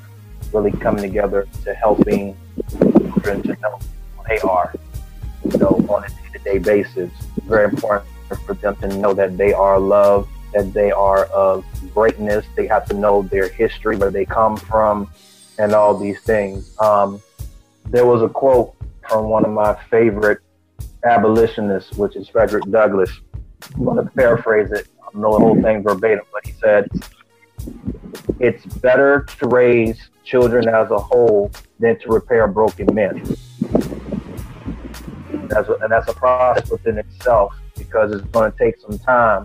really 0.52 0.72
coming 0.72 1.02
together 1.02 1.46
to 1.64 1.74
helping 1.74 2.36
children 2.78 3.42
to 3.42 3.56
know 3.62 3.78
who 4.16 4.24
they 4.28 4.38
are. 4.40 4.74
You 5.50 5.58
know, 5.58 5.86
on 5.88 6.04
a 6.04 6.08
day-to-day 6.08 6.58
basis, 6.58 7.10
very 7.46 7.64
important 7.64 8.10
for 8.34 8.54
them 8.54 8.76
to 8.76 8.88
know 8.98 9.14
that 9.14 9.36
they 9.36 9.52
are 9.52 9.78
loved, 9.78 10.30
that 10.52 10.72
they 10.72 10.90
are 10.90 11.26
of 11.26 11.64
greatness. 11.92 12.46
They 12.56 12.66
have 12.66 12.86
to 12.86 12.94
know 12.94 13.22
their 13.22 13.48
history, 13.48 13.96
where 13.96 14.10
they 14.10 14.24
come 14.24 14.56
from, 14.56 15.10
and 15.58 15.72
all 15.72 15.96
these 15.96 16.20
things. 16.22 16.78
Um, 16.80 17.22
there 17.86 18.06
was 18.06 18.22
a 18.22 18.28
quote 18.28 18.74
from 19.08 19.28
one 19.28 19.44
of 19.44 19.52
my 19.52 19.74
favorite 19.90 20.40
abolitionists, 21.04 21.92
which 21.92 22.16
is 22.16 22.28
Frederick 22.28 22.64
Douglass. 22.70 23.10
I'm 23.74 23.84
going 23.84 24.04
to 24.04 24.10
paraphrase 24.12 24.72
it. 24.72 24.88
I 25.00 25.12
don't 25.12 25.22
know 25.22 25.32
the 25.32 25.44
whole 25.44 25.62
thing 25.62 25.82
verbatim, 25.82 26.24
but 26.32 26.46
he 26.46 26.52
said, 26.52 26.90
It's 28.40 28.64
better 28.76 29.26
to 29.38 29.48
raise 29.48 29.98
children 30.24 30.68
as 30.68 30.90
a 30.90 30.98
whole 30.98 31.50
than 31.78 31.98
to 32.00 32.08
repair 32.08 32.48
broken 32.48 32.92
men. 32.92 33.22
That's 35.48 35.68
and 35.68 35.90
that's 35.90 36.08
a 36.08 36.14
process 36.14 36.70
within 36.70 36.98
itself 36.98 37.54
because 37.76 38.12
it's 38.12 38.26
going 38.28 38.50
to 38.50 38.58
take 38.58 38.78
some 38.78 38.98
time 38.98 39.44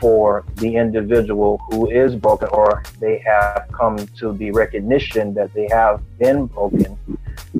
for 0.00 0.44
the 0.56 0.76
individual 0.76 1.60
who 1.70 1.88
is 1.90 2.16
broken 2.16 2.48
or 2.48 2.82
they 3.00 3.18
have 3.18 3.66
come 3.72 3.96
to 4.18 4.32
the 4.32 4.50
recognition 4.50 5.34
that 5.34 5.52
they 5.54 5.68
have 5.70 6.02
been 6.18 6.46
broken, 6.46 6.98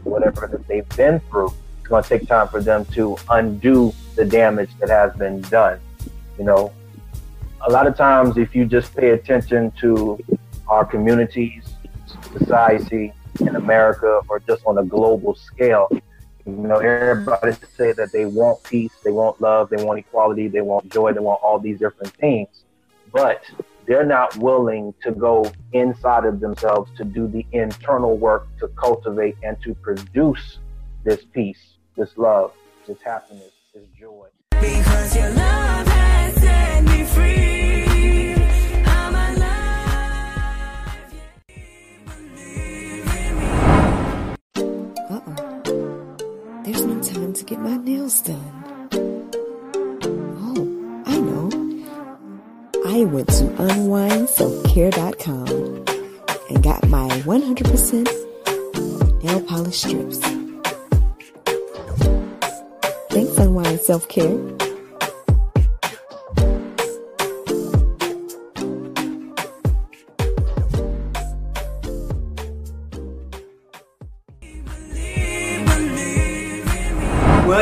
whatever 0.02 0.46
that 0.46 0.66
they've 0.66 0.88
been 0.90 1.20
through. 1.30 1.52
It's 1.78 1.88
going 1.88 2.02
to 2.02 2.08
take 2.08 2.28
time 2.28 2.48
for 2.48 2.60
them 2.60 2.84
to 2.86 3.16
undo 3.30 3.92
the 4.16 4.24
damage 4.24 4.70
that 4.80 4.88
has 4.88 5.14
been 5.16 5.40
done. 5.42 5.80
You 6.38 6.44
know, 6.44 6.72
a 7.66 7.70
lot 7.70 7.86
of 7.86 7.96
times, 7.96 8.36
if 8.36 8.54
you 8.54 8.66
just 8.66 8.94
pay 8.94 9.10
attention 9.10 9.70
to 9.80 10.18
our 10.68 10.84
communities, 10.84 11.64
society 12.38 13.12
in 13.40 13.56
America, 13.56 14.20
or 14.28 14.40
just 14.40 14.64
on 14.66 14.78
a 14.78 14.84
global 14.84 15.34
scale, 15.34 15.88
you 16.46 16.52
know, 16.52 16.76
everybody 16.76 17.52
say 17.76 17.92
that 17.92 18.12
they 18.12 18.26
want 18.26 18.62
peace, 18.64 18.92
they 19.02 19.10
want 19.10 19.40
love, 19.40 19.70
they 19.70 19.82
want 19.82 19.98
equality, 19.98 20.48
they 20.48 20.60
want 20.60 20.92
joy, 20.92 21.12
they 21.12 21.20
want 21.20 21.40
all 21.42 21.58
these 21.58 21.78
different 21.78 22.12
things, 22.14 22.64
but 23.12 23.42
they're 23.86 24.04
not 24.04 24.36
willing 24.36 24.94
to 25.02 25.12
go 25.12 25.50
inside 25.72 26.24
of 26.24 26.40
themselves 26.40 26.90
to 26.96 27.04
do 27.04 27.26
the 27.28 27.46
internal 27.52 28.16
work 28.16 28.46
to 28.58 28.68
cultivate 28.68 29.36
and 29.42 29.60
to 29.62 29.74
produce 29.74 30.58
this 31.02 31.24
peace, 31.32 31.76
this 31.96 32.16
love, 32.16 32.52
this 32.86 33.00
happiness, 33.02 33.52
this 33.74 33.84
joy. 33.98 34.26
Because 34.50 35.16
your 35.16 35.30
love 35.30 35.86
has 35.86 36.34
set 36.34 36.84
me 36.84 37.04
free. 37.04 37.63
To 47.44 47.54
get 47.54 47.60
my 47.62 47.76
nails 47.76 48.22
done. 48.22 48.88
Oh, 50.40 51.02
I 51.06 51.18
know. 51.18 51.50
I 52.86 53.04
went 53.04 53.28
to 53.28 53.44
unwindselfcare.com 53.44 55.46
and 56.50 56.62
got 56.62 56.88
my 56.88 57.08
100% 57.08 59.22
nail 59.22 59.40
polish 59.42 59.82
strips. 59.82 60.18
Thanks, 63.10 63.38
Unwind 63.38 63.80
Self 63.80 64.08
Care. 64.08 64.38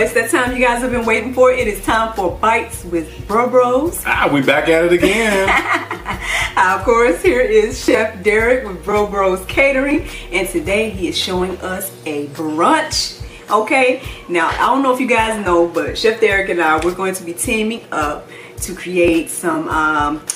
It's 0.03 0.15
that 0.15 0.31
time 0.31 0.57
you 0.57 0.65
guys 0.65 0.83
have 0.83 0.91
been 0.91 1.07
waiting 1.07 1.33
for. 1.33 1.53
It 1.53 1.69
is 1.69 1.85
time 1.85 2.13
for 2.15 2.37
Bites 2.39 2.85
with 2.85 3.27
Bro 3.29 3.51
Bros. 3.51 4.03
Ah, 4.05 4.29
we 4.33 4.43
back 4.43 4.69
at 4.69 4.85
it 4.85 4.93
again. 4.93 5.49
Of 6.55 6.85
course, 6.85 7.23
here 7.23 7.41
is 7.41 7.83
Chef 7.83 8.23
Derek 8.23 8.67
with 8.67 8.85
Bro 8.85 9.07
Bros 9.07 9.43
Catering, 9.47 10.07
and 10.33 10.47
today 10.47 10.91
he 10.91 11.09
is 11.09 11.17
showing 11.17 11.57
us 11.59 11.91
a 12.05 12.27
brunch. 12.29 13.23
Okay, 13.51 14.03
now 14.29 14.49
I 14.49 14.59
don't 14.59 14.83
know 14.83 14.93
if 14.93 15.01
you 15.01 15.09
guys 15.09 15.45
know, 15.45 15.67
but 15.67 15.97
Chef 15.97 16.21
Derek 16.21 16.51
and 16.51 16.61
I 16.61 16.85
we're 16.85 16.95
going 16.95 17.15
to 17.15 17.25
be 17.25 17.33
teaming 17.33 17.83
up 17.91 18.29
to 18.59 18.75
create 18.75 19.31
some 19.31 19.69
um, 19.69 20.27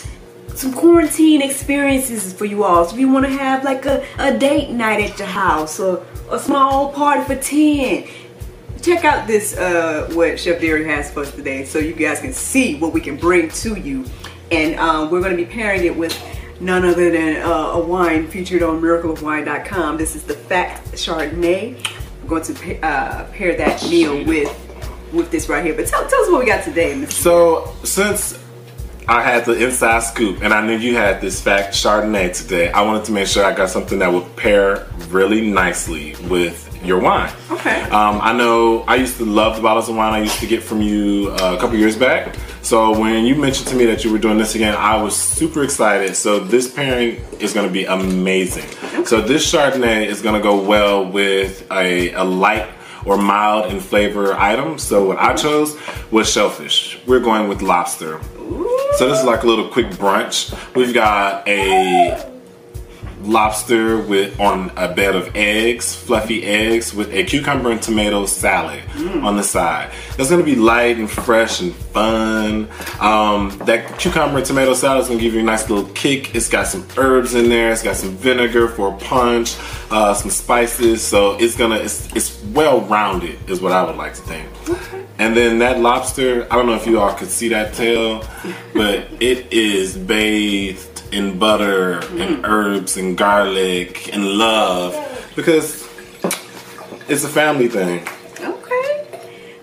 some 0.55 0.73
quarantine 0.73 1.43
experiences 1.43 2.33
for 2.33 2.47
you 2.47 2.65
all. 2.65 2.87
So 2.87 2.95
if 2.95 3.01
you 3.01 3.13
want 3.13 3.27
to 3.27 3.33
have 3.33 3.63
like 3.63 3.85
a, 3.85 4.05
a 4.19 4.37
date 4.39 4.71
night 4.71 5.11
at 5.11 5.19
your 5.19 5.29
house 5.29 5.79
or 5.79 6.05
a 6.31 6.39
small 6.39 6.93
party 6.93 7.25
for 7.25 7.41
ten, 7.41 8.09
check 8.87 9.05
out 9.05 9.27
this 9.27 9.57
uh, 9.57 10.09
what 10.13 10.39
Chef 10.39 10.61
Derek 10.61 10.87
has 10.87 11.11
for 11.11 11.21
us 11.21 11.33
today, 11.33 11.65
so 11.65 11.79
you 11.81 11.93
guys 11.93 12.21
can 12.21 12.33
see 12.33 12.79
what 12.79 12.93
we 12.93 13.01
can 13.01 13.17
bring 13.17 13.49
to 13.49 13.75
you. 13.75 14.05
And 14.53 14.79
um, 14.79 15.11
we're 15.11 15.21
going 15.21 15.37
to 15.37 15.45
be 15.45 15.51
pairing 15.51 15.85
it 15.85 15.97
with 15.97 16.17
none 16.61 16.85
other 16.85 17.11
than 17.11 17.43
uh, 17.43 17.49
a 17.49 17.85
wine 17.85 18.29
featured 18.29 18.63
on 18.63 18.81
miracleofwine.com. 18.81 19.97
This 19.97 20.15
is 20.15 20.23
the 20.23 20.35
Fat 20.35 20.81
Chardonnay. 20.93 21.85
We're 22.23 22.29
going 22.29 22.45
to 22.45 22.81
uh, 22.81 23.25
pair 23.33 23.57
that 23.57 23.83
meal 23.91 24.25
with 24.25 24.63
with 25.13 25.33
this 25.33 25.49
right 25.49 25.65
here. 25.65 25.75
But 25.75 25.89
tell, 25.89 26.07
tell 26.07 26.23
us 26.23 26.31
what 26.31 26.41
we 26.41 26.47
got 26.47 26.63
today, 26.63 26.95
Mr. 26.95 27.11
so, 27.11 27.75
since 27.83 28.39
I 29.09 29.23
had 29.23 29.45
the 29.45 29.65
inside 29.65 30.01
scoop 30.01 30.43
and 30.43 30.53
I 30.53 30.65
knew 30.65 30.77
you 30.77 30.95
had 30.95 31.21
this 31.21 31.41
fact 31.41 31.75
Chardonnay 31.75 32.37
today, 32.37 32.71
I 32.71 32.83
wanted 32.83 33.05
to 33.07 33.13
make 33.13 33.27
sure 33.27 33.45
I 33.45 33.53
got 33.53 33.71
something 33.71 33.99
that 33.99 34.13
would 34.13 34.37
pair 34.37 34.87
really 35.09 35.51
nicely 35.51 36.15
with 36.29 36.66
your 36.87 37.01
wine. 37.01 37.33
Okay. 37.51 37.83
Um, 37.83 38.21
I 38.23 38.33
know 38.33 38.83
I 38.83 38.97
used 38.97 39.17
to 39.19 39.25
love 39.25 39.57
the 39.57 39.63
bottles 39.63 39.89
of 39.89 39.97
wine 39.97 40.13
I 40.13 40.23
used 40.23 40.39
to 40.41 40.47
get 40.47 40.63
from 40.63 40.81
you 40.81 41.31
uh, 41.41 41.55
a 41.57 41.61
couple 41.61 41.77
years 41.77 41.97
back. 41.97 42.37
So 42.63 42.99
when 42.99 43.25
you 43.25 43.37
mentioned 43.37 43.69
to 43.69 43.77
me 43.77 43.87
that 43.87 44.05
you 44.05 44.11
were 44.11 44.19
doing 44.19 44.39
this 44.39 44.55
again, 44.55 44.75
I 44.75 45.01
was 45.01 45.17
super 45.17 45.63
excited. 45.63 46.17
So 46.17 46.41
this 46.41 46.73
pairing 46.73 47.23
is 47.39 47.53
going 47.53 47.67
to 47.67 47.73
be 47.73 47.85
amazing. 47.85 48.69
So 49.05 49.21
this 49.21 49.51
Chardonnay 49.53 50.07
is 50.07 50.21
going 50.23 50.35
to 50.35 50.43
go 50.43 50.61
well 50.61 51.05
with 51.05 51.71
a, 51.71 52.13
a 52.13 52.25
light 52.25 52.69
or 53.05 53.17
mild 53.17 53.73
in 53.73 53.79
flavor 53.79 54.35
item. 54.35 54.79
So 54.79 55.07
what 55.07 55.19
I 55.19 55.35
chose 55.35 55.79
was 56.11 56.31
shellfish. 56.31 56.99
We're 57.07 57.21
going 57.21 57.49
with 57.49 57.63
lobster. 57.63 58.21
So 58.97 59.09
this 59.09 59.21
is 59.21 59.25
like 59.25 59.45
a 59.45 59.47
little 59.47 59.69
quick 59.69 59.87
brunch. 59.91 60.53
We've 60.75 60.93
got 60.93 61.47
a 61.47 62.36
lobster 63.27 64.01
with 64.01 64.39
on 64.41 64.71
a 64.77 64.93
bed 64.93 65.15
of 65.15 65.35
eggs, 65.35 65.95
fluffy 65.95 66.45
eggs 66.45 66.95
with 66.95 67.13
a 67.13 67.25
cucumber 67.25 67.71
and 67.71 67.83
tomato 67.83 68.27
salad 68.27 68.83
on 69.23 69.37
the 69.37 69.43
side. 69.43 69.91
That's 70.17 70.31
gonna 70.31 70.43
be 70.43 70.57
light 70.57 70.97
and 70.99 71.11
fresh 71.11 71.61
and 71.61 71.75
fun. 71.75 72.69
Um, 73.01 73.57
that 73.65 73.99
cucumber 73.99 74.39
and 74.39 74.47
tomato 74.47 74.75
salad 74.75 75.03
is 75.03 75.09
gonna 75.09 75.21
give 75.21 75.35
you 75.35 75.41
a 75.41 75.43
nice 75.43 75.69
little 75.69 75.91
kick. 75.93 76.35
It's 76.35 76.49
got 76.49 76.67
some 76.67 76.87
herbs 76.97 77.35
in 77.35 77.49
there. 77.49 77.73
It's 77.73 77.83
got 77.83 77.97
some 77.97 78.17
vinegar 78.17 78.69
for 78.69 78.95
a 78.95 78.99
punch, 78.99 79.57
uh, 79.91 80.15
some 80.15 80.31
spices. 80.31 81.03
So 81.03 81.37
it's 81.39 81.57
gonna 81.57 81.77
it's, 81.77 82.15
it's 82.15 82.43
well 82.53 82.81
rounded 82.83 83.39
is 83.51 83.61
what 83.61 83.73
I 83.73 83.83
would 83.85 83.97
like 83.97 84.15
to 84.15 84.23
think. 84.23 85.06
And 85.19 85.35
then 85.37 85.59
that 85.61 85.81
lobster, 85.81 86.47
I 86.51 86.57
don't 86.57 86.67
know 86.67 86.75
if 86.75 86.87
you 86.87 87.01
all 87.01 87.15
could 87.15 87.31
see 87.31 87.49
that 87.49 87.73
tail, 87.73 88.23
but 88.75 89.09
it 89.21 89.51
is 89.51 89.97
bathed 89.97 91.03
in 91.13 91.39
butter 91.39 91.95
and 91.95 92.37
mm. 92.37 92.45
herbs 92.45 92.97
and 92.97 93.17
garlic 93.17 94.13
and 94.13 94.25
love 94.25 94.95
because 95.35 95.89
it's 97.09 97.25
a 97.25 97.29
family 97.29 97.69
thing. 97.69 98.07
Okay. 98.41 99.09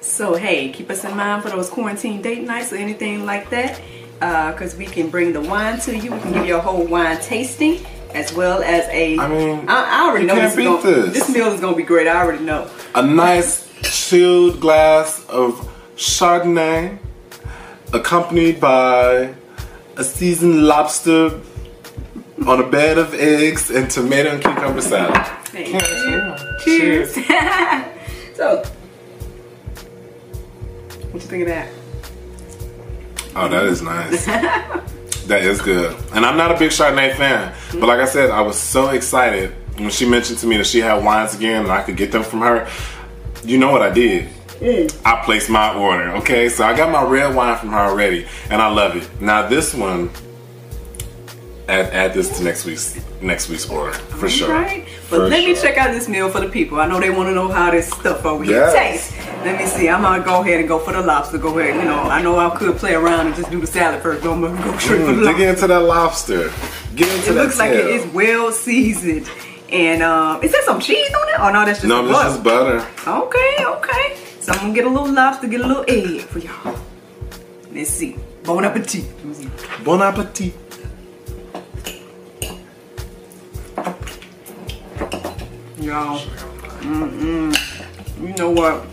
So 0.02 0.36
hey, 0.36 0.72
keep 0.72 0.90
us 0.90 1.04
in 1.04 1.16
mind 1.16 1.44
for 1.44 1.50
those 1.50 1.70
quarantine 1.70 2.22
date 2.22 2.44
nights 2.44 2.74
or 2.74 2.78
anything 2.78 3.26
like 3.26 3.50
that, 3.52 3.80
uh, 4.22 4.54
because 4.54 4.76
we 4.76 4.86
can 4.86 5.10
bring 5.10 5.34
the 5.34 5.42
wine 5.42 5.80
to 5.82 5.96
you. 5.96 6.14
We 6.14 6.20
can 6.20 6.34
give 6.34 6.46
you 6.48 6.56
a 6.56 6.62
whole 6.62 6.86
wine 6.86 7.20
tasting 7.22 7.86
as 8.14 8.34
well 8.34 8.64
as 8.64 8.88
a. 8.90 9.20
I 9.20 9.28
mean, 9.28 9.70
I, 9.70 10.02
I 10.02 10.10
already 10.10 10.26
know 10.26 10.36
this, 10.36 10.58
is 10.58 10.64
gonna, 10.64 10.82
this. 10.82 11.14
this 11.14 11.30
meal 11.30 11.48
is 11.48 11.60
gonna 11.60 11.76
be 11.76 11.84
great. 11.84 12.08
I 12.08 12.24
already 12.24 12.44
know. 12.44 12.70
A 12.96 13.06
nice 13.06 13.63
chilled 13.84 14.60
glass 14.60 15.26
of 15.28 15.70
Chardonnay 15.96 16.98
accompanied 17.94 18.60
by 18.60 19.34
a 19.98 20.04
seasoned 20.04 20.66
lobster 20.66 21.40
on 22.48 22.60
a 22.60 22.68
bed 22.68 22.98
of 22.98 23.14
eggs 23.14 23.70
and 23.70 23.90
tomato 23.90 24.32
and 24.32 24.44
cucumber 24.44 24.82
salad. 24.82 25.16
Hey, 25.52 25.72
cheers. 26.64 27.14
so, 28.36 28.64
What 31.12 31.14
you 31.14 31.20
think 31.20 31.44
of 31.44 31.50
that? 31.50 31.70
Oh, 33.36 33.48
that 33.48 33.66
is 33.66 33.82
nice. 33.82 34.26
that 35.28 35.44
is 35.44 35.62
good. 35.62 35.96
And 36.14 36.26
I'm 36.26 36.38
not 36.38 36.52
a 36.52 36.58
big 36.58 36.72
Chardonnay 36.72 37.16
fan, 37.16 37.54
but 37.80 37.88
like 37.88 38.00
I 38.00 38.06
said, 38.06 38.30
I 38.32 38.42
was 38.42 38.58
so 38.58 38.90
excited 38.90 39.52
when 39.78 39.90
she 39.90 40.08
mentioned 40.08 40.40
to 40.40 40.48
me 40.48 40.58
that 40.58 40.68
she 40.68 40.80
had 40.80 41.04
wines 41.04 41.36
again 41.36 41.64
and 41.64 41.72
I 41.72 41.82
could 41.82 41.98
get 41.98 42.12
them 42.12 42.24
from 42.24 42.42
her. 42.42 42.70
You 43.46 43.58
know 43.58 43.72
what 43.72 43.82
I 43.82 43.90
did? 43.92 44.30
I 45.06 45.22
placed 45.26 45.50
my 45.50 45.76
order. 45.76 46.12
Okay, 46.18 46.48
so 46.50 46.64
I 46.64 46.76
got 46.76 46.90
my 46.92 47.04
red 47.04 47.36
wine 47.36 47.58
from 47.58 47.70
her 47.70 47.80
already, 47.80 48.26
and 48.50 48.62
I 48.62 48.68
love 48.70 48.96
it. 48.96 49.10
Now 49.22 49.48
this 49.48 49.74
one, 49.74 50.10
add 51.68 51.88
add 51.94 52.14
this 52.14 52.38
to 52.38 52.44
next 52.44 52.66
week's 52.66 53.00
next 53.22 53.50
week's 53.50 53.70
order 53.70 53.92
for 53.94 54.30
sure. 54.30 54.50
Right. 54.50 54.86
But 55.10 55.18
For 55.18 55.28
let 55.28 55.46
me 55.46 55.54
check 55.56 55.78
out 55.78 55.92
this 55.92 56.08
meal 56.08 56.30
for 56.30 56.40
the 56.40 56.48
people. 56.48 56.80
I 56.80 56.88
know 56.88 57.00
they 57.00 57.10
want 57.10 57.28
to 57.30 57.36
know 57.36 57.50
how 57.50 57.72
this 57.72 57.88
stuff 57.90 58.26
over 58.26 58.44
here 58.44 58.54
Yes. 58.60 58.74
tastes. 59.12 59.28
Let 59.44 59.60
me 59.60 59.66
see. 59.66 59.90
I'm 59.90 60.02
gonna 60.02 60.24
go 60.24 60.42
ahead 60.42 60.60
and 60.60 60.68
go 60.70 60.80
for 60.80 60.94
the 60.94 61.02
lobster. 61.02 61.38
Go 61.38 61.58
ahead. 61.60 61.76
You 61.76 61.84
know, 61.84 62.00
I 62.04 62.22
know 62.22 62.40
I 62.40 62.56
could 62.58 62.78
play 62.78 62.94
around 62.94 63.28
and 63.28 63.36
just 63.36 63.52
do 63.52 63.60
the 63.60 63.68
salad 63.68 64.02
first, 64.02 64.24
but 64.24 64.32
I'm 64.32 64.42
gonna 64.42 64.64
go 64.64 64.78
straight 64.78 65.02
for 65.06 65.08
the 65.08 65.12
Mm, 65.14 65.20
dig 65.20 65.26
lobster. 65.28 65.50
into 65.50 65.68
that 65.68 65.80
lobster. 65.82 66.52
Get 66.96 67.10
into 67.10 67.32
It 67.32 67.34
that 67.34 67.44
looks 67.44 67.60
like 67.60 67.72
it 67.72 67.84
tail. 67.84 67.88
is 67.88 68.06
well 68.14 68.52
seasoned. 68.54 69.30
And 69.74 70.04
um, 70.04 70.44
is 70.44 70.52
there 70.52 70.62
some 70.64 70.80
cheese 70.80 71.12
on 71.14 71.30
it? 71.30 71.40
Oh 71.40 71.52
no, 71.52 71.66
that's 71.66 71.80
just 71.82 71.88
No, 71.88 72.04
the 72.04 72.10
this 72.10 72.18
butter. 72.18 72.78
is 72.78 72.86
butter. 72.86 73.10
Okay, 73.26 73.66
okay. 73.66 74.18
So 74.40 74.52
I'm 74.54 74.60
gonna 74.60 74.74
get 74.74 74.86
a 74.86 74.90
little 74.90 75.12
lobster, 75.12 75.48
get 75.48 75.62
a 75.62 75.68
little 75.68 75.84
egg 75.88 76.22
for 76.22 76.40
y'all. 76.40 76.78
Let's 77.72 77.90
see. 77.90 78.18
Bon 78.44 78.64
appetit. 78.64 79.06
See. 79.34 79.50
Bon 79.84 80.00
appetit. 80.02 80.54
Y'all. 85.80 86.20
Mm-mm. 86.82 88.22
You 88.22 88.34
know 88.36 88.52
what? 88.52 88.86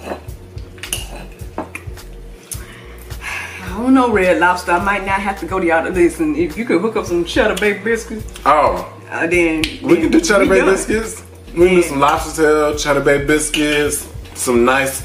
I 3.62 3.68
don't 3.82 3.94
know, 3.94 4.10
Red 4.10 4.38
Lobster. 4.40 4.72
I 4.72 4.84
might 4.84 5.04
not 5.04 5.20
have 5.20 5.38
to 5.40 5.46
go 5.46 5.60
to 5.60 5.66
y'all 5.66 5.84
to. 5.84 6.22
And 6.22 6.36
if 6.36 6.56
you 6.56 6.64
could 6.64 6.80
hook 6.80 6.96
up 6.96 7.06
some 7.06 7.24
cheddar 7.24 7.54
baked 7.60 7.84
biscuits, 7.84 8.32
Oh, 8.44 8.92
uh, 9.10 9.26
then 9.26 9.62
we 9.82 9.96
can 9.96 10.10
do 10.10 10.20
cheddar 10.20 10.46
bay 10.46 10.58
done. 10.58 10.68
biscuits. 10.70 11.22
We 11.54 11.66
can 11.66 11.74
do 11.76 11.82
some 11.82 11.98
lobster 12.00 12.42
tail, 12.42 12.76
cheddar 12.76 13.00
bay 13.00 13.24
biscuits, 13.24 14.08
some 14.34 14.64
nice 14.64 15.02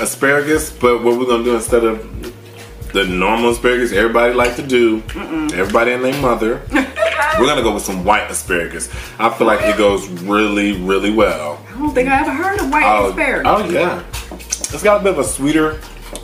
asparagus. 0.00 0.70
But 0.72 1.02
what 1.02 1.18
we're 1.18 1.26
gonna 1.26 1.44
do 1.44 1.54
instead 1.54 1.84
of 1.84 1.98
the 2.92 3.04
normal 3.06 3.50
asparagus 3.50 3.92
everybody 3.92 4.34
like 4.34 4.56
to 4.56 4.62
do, 4.66 5.02
everybody 5.54 5.92
and 5.92 6.04
their 6.04 6.20
mother, 6.20 6.60
we're 6.72 7.46
gonna 7.46 7.62
go 7.62 7.74
with 7.74 7.82
some 7.82 8.04
white 8.04 8.30
asparagus. 8.30 8.88
I 9.18 9.30
feel 9.30 9.46
like 9.46 9.60
it 9.62 9.76
goes 9.78 10.08
really, 10.08 10.72
really 10.80 11.10
well. 11.10 11.60
I 11.74 11.78
don't 11.78 11.94
think 11.94 12.08
I 12.08 12.20
ever 12.20 12.32
heard 12.32 12.60
of 12.60 12.70
white 12.70 12.84
Oh, 12.84 13.08
asparagus. 13.10 13.46
oh 13.46 13.70
yeah, 13.70 14.02
it's 14.30 14.82
got 14.82 15.00
a 15.00 15.04
bit 15.04 15.12
of 15.14 15.18
a 15.20 15.24
sweeter 15.24 15.80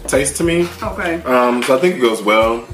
taste 0.07 0.37
to 0.37 0.45
me. 0.45 0.69
Okay. 0.83 1.23
Um, 1.23 1.63
so 1.63 1.77
I 1.77 1.81
think 1.81 1.97
it 1.97 2.01
goes 2.01 2.23
well. 2.23 2.67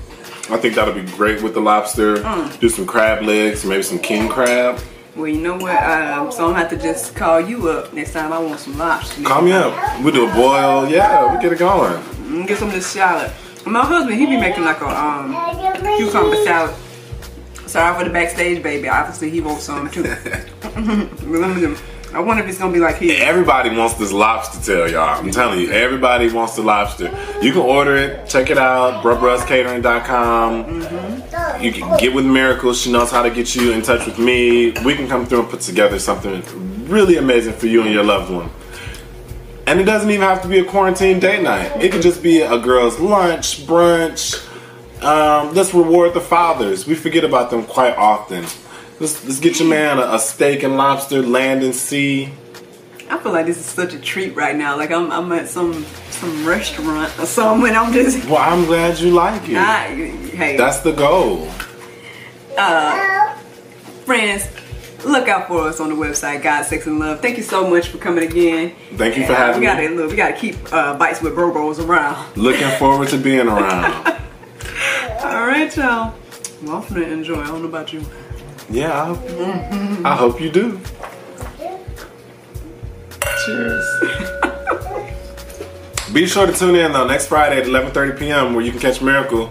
I 0.50 0.59
think 0.59 0.74
that'll 0.74 0.94
be 0.94 1.02
great 1.12 1.42
with 1.42 1.54
the 1.54 1.61
lobster. 1.61 2.16
Mm. 2.16 2.61
Do 2.61 2.68
some 2.68 2.87
crab 2.87 3.22
legs, 3.22 3.64
maybe 3.64 3.83
some 3.83 3.98
king 3.98 4.28
crab. 4.28 4.78
Well, 5.16 5.28
you 5.28 5.40
know 5.40 5.57
what? 5.57 5.83
Um, 5.83 6.30
so 6.33 6.44
I'm 6.46 6.50
gonna 6.52 6.59
have 6.59 6.70
to 6.70 6.76
just 6.76 7.14
call 7.14 7.40
you 7.40 7.68
up 7.70 7.92
next 7.92 8.12
time 8.12 8.33
I 8.33 8.38
want 8.38 8.59
some 8.61 8.76
lobster. 8.76 9.22
Call 9.22 9.42
me 9.42 9.52
up. 9.52 10.00
We 10.02 10.11
do 10.11 10.28
a 10.28 10.35
boil. 10.35 10.88
Yeah, 10.88 11.35
we 11.35 11.40
get 11.42 11.52
it 11.52 11.59
going. 11.59 11.94
Mm, 12.02 12.46
Get 12.46 12.59
some 12.59 12.68
of 12.68 12.74
this 12.74 12.87
salad. 12.87 13.33
My 13.64 13.85
husband, 13.85 14.18
he 14.18 14.26
be 14.26 14.37
making 14.37 14.64
like 14.64 14.80
a 14.80 14.88
um 14.88 15.33
cucumber 15.96 16.37
salad. 16.44 16.74
Sorry 17.66 17.96
for 17.98 18.04
the 18.04 18.11
backstage, 18.12 18.62
baby. 18.62 18.88
Obviously, 18.88 19.30
he 19.30 19.40
wants 19.40 19.64
some 19.64 19.88
too. 19.90 20.02
Remember, 21.24 21.76
I 22.14 22.20
wonder 22.20 22.44
if 22.44 22.48
it's 22.48 22.59
gonna 22.59 22.72
be 22.72 22.79
like 22.79 22.98
his. 22.98 23.18
Everybody 23.18 23.77
wants 23.77 23.94
this 23.94 24.12
lobster 24.12 24.64
tail, 24.64 24.88
y'all. 24.88 25.18
I'm 25.18 25.33
telling 25.33 25.59
you, 25.59 25.72
everybody 25.72 26.31
wants 26.31 26.55
the 26.55 26.62
lobster. 26.62 27.07
You 27.42 27.50
can 27.50 27.62
order 27.62 27.96
it. 27.96 28.29
Check 28.29 28.50
it 28.50 28.59
out. 28.59 29.03
BroBrosCatering.com. 29.03 30.81
You 31.61 31.72
can 31.72 31.96
get 31.98 32.14
with 32.14 32.24
Miracle. 32.24 32.72
She 32.72 32.92
knows 32.92 33.11
how 33.11 33.22
to 33.22 33.31
get 33.31 33.57
you 33.57 33.72
in 33.72 33.83
touch 33.83 34.07
with 34.07 34.20
me. 34.20 34.70
We 34.85 34.94
can 34.94 35.09
come 35.09 35.27
through 35.27 35.40
and 35.40 35.48
put 35.48 35.62
together 35.62 35.98
something 35.98 36.40
really 36.87 37.16
amazing 37.16 37.55
for 37.55 37.66
you 37.66 37.83
and 37.83 37.92
your 37.92 38.05
loved 38.05 38.33
one. 38.33 38.48
And 39.66 39.81
it 39.81 39.85
doesn't 39.85 40.09
even 40.09 40.22
have 40.22 40.40
to 40.42 40.48
be 40.48 40.61
a 40.61 40.64
quarantine 40.64 41.18
date 41.18 41.42
night. 41.42 41.83
It 41.83 41.90
could 41.90 42.03
just 42.03 42.22
be 42.22 42.42
a 42.42 42.59
girl's 42.59 43.00
lunch, 43.00 43.66
brunch. 43.66 44.40
Um, 45.03 45.53
let's 45.53 45.74
reward 45.74 46.14
the 46.14 46.20
fathers. 46.20 46.87
We 46.87 46.94
forget 46.94 47.24
about 47.24 47.50
them 47.50 47.64
quite 47.64 47.96
often. 47.96 48.44
Let's, 49.00 49.24
let's 49.24 49.40
get 49.40 49.59
your 49.59 49.68
man 49.68 49.98
a, 49.98 50.14
a 50.14 50.18
steak 50.18 50.62
and 50.62 50.76
lobster, 50.76 51.20
land 51.22 51.62
and 51.62 51.74
sea. 51.74 52.30
I 53.11 53.18
feel 53.18 53.33
like 53.33 53.46
this 53.46 53.59
is 53.59 53.66
such 53.66 53.92
a 53.92 53.98
treat 53.98 54.35
right 54.37 54.57
now. 54.57 54.76
Like 54.76 54.90
I'm, 54.90 55.11
I'm 55.12 55.30
at 55.33 55.48
some 55.48 55.85
some 56.11 56.46
restaurant 56.46 57.12
or 57.18 57.26
something, 57.26 57.68
and 57.68 57.76
I'm 57.76 57.92
just. 57.92 58.24
Well, 58.26 58.38
I'm 58.38 58.64
glad 58.64 58.98
you 58.98 59.11
like 59.11 59.48
it. 59.48 59.57
I, 59.57 59.87
hey, 59.94 60.57
That's 60.57 60.78
the 60.80 60.92
goal. 60.92 61.48
Uh, 62.57 63.35
friends, 64.04 64.48
look 65.04 65.28
out 65.28 65.48
for 65.48 65.62
us 65.68 65.80
on 65.80 65.88
the 65.90 65.94
website, 65.96 66.42
God, 66.42 66.62
Sex, 66.64 66.87
and 66.87 66.98
Love. 66.98 67.20
Thank 67.20 67.37
you 67.37 67.42
so 67.42 67.68
much 67.68 67.88
for 67.88 67.98
coming 67.98 68.24
again. 68.24 68.74
Thank 68.94 69.16
you 69.16 69.26
for 69.26 69.33
Uh, 69.33 69.37
having 69.37 69.61
we 69.61 69.66
gotta 69.66 69.83
me. 69.88 69.96
look. 69.96 70.11
We 70.11 70.16
gotta 70.16 70.37
keep 70.37 70.57
uh, 70.72 70.96
bites 70.96 71.20
with 71.20 71.35
Bro 71.35 71.52
Bros 71.52 71.80
around. 71.80 72.37
Looking 72.37 72.70
forward 72.78 73.09
to 73.09 73.18
being 73.18 73.48
around. 73.48 74.07
All 75.24 75.46
right, 75.46 75.74
y'all. 75.76 76.14
Well, 76.62 76.76
I'm 76.76 76.83
finna 76.83 77.11
enjoy. 77.11 77.40
I 77.40 77.46
don't 77.48 77.62
know 77.62 77.68
about 77.68 77.92
you. 77.92 78.02
Yeah, 78.70 79.03
I 79.03 79.07
hope, 79.07 79.18
mm-hmm. 79.18 80.07
I 80.07 80.16
hope 80.16 80.40
you 80.40 80.50
do. 80.50 80.81
Cheers. 83.44 83.85
Be 86.12 86.27
sure 86.27 86.46
to 86.46 86.53
tune 86.53 86.77
in 86.77 86.92
though 86.92 87.07
next 87.07 87.27
Friday 87.27 87.61
at 87.61 87.66
11:30 87.66 88.18
p.m. 88.18 88.55
where 88.55 88.64
you 88.64 88.70
can 88.70 88.81
catch 88.81 89.03
Miracle. 89.03 89.50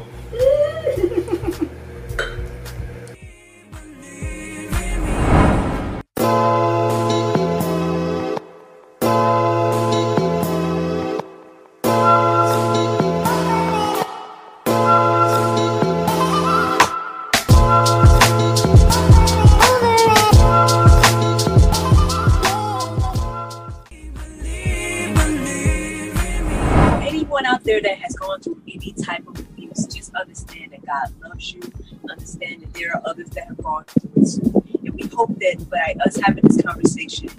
That 33.34 33.48
have 33.48 33.58
gone 33.64 33.86
through 33.86 34.12
it. 34.16 34.38
And 34.86 34.94
we 34.94 35.08
hope 35.08 35.38
that 35.40 35.68
by 35.70 35.96
us 36.06 36.18
having 36.18 36.44
this 36.44 36.62
conversation, 36.62 37.30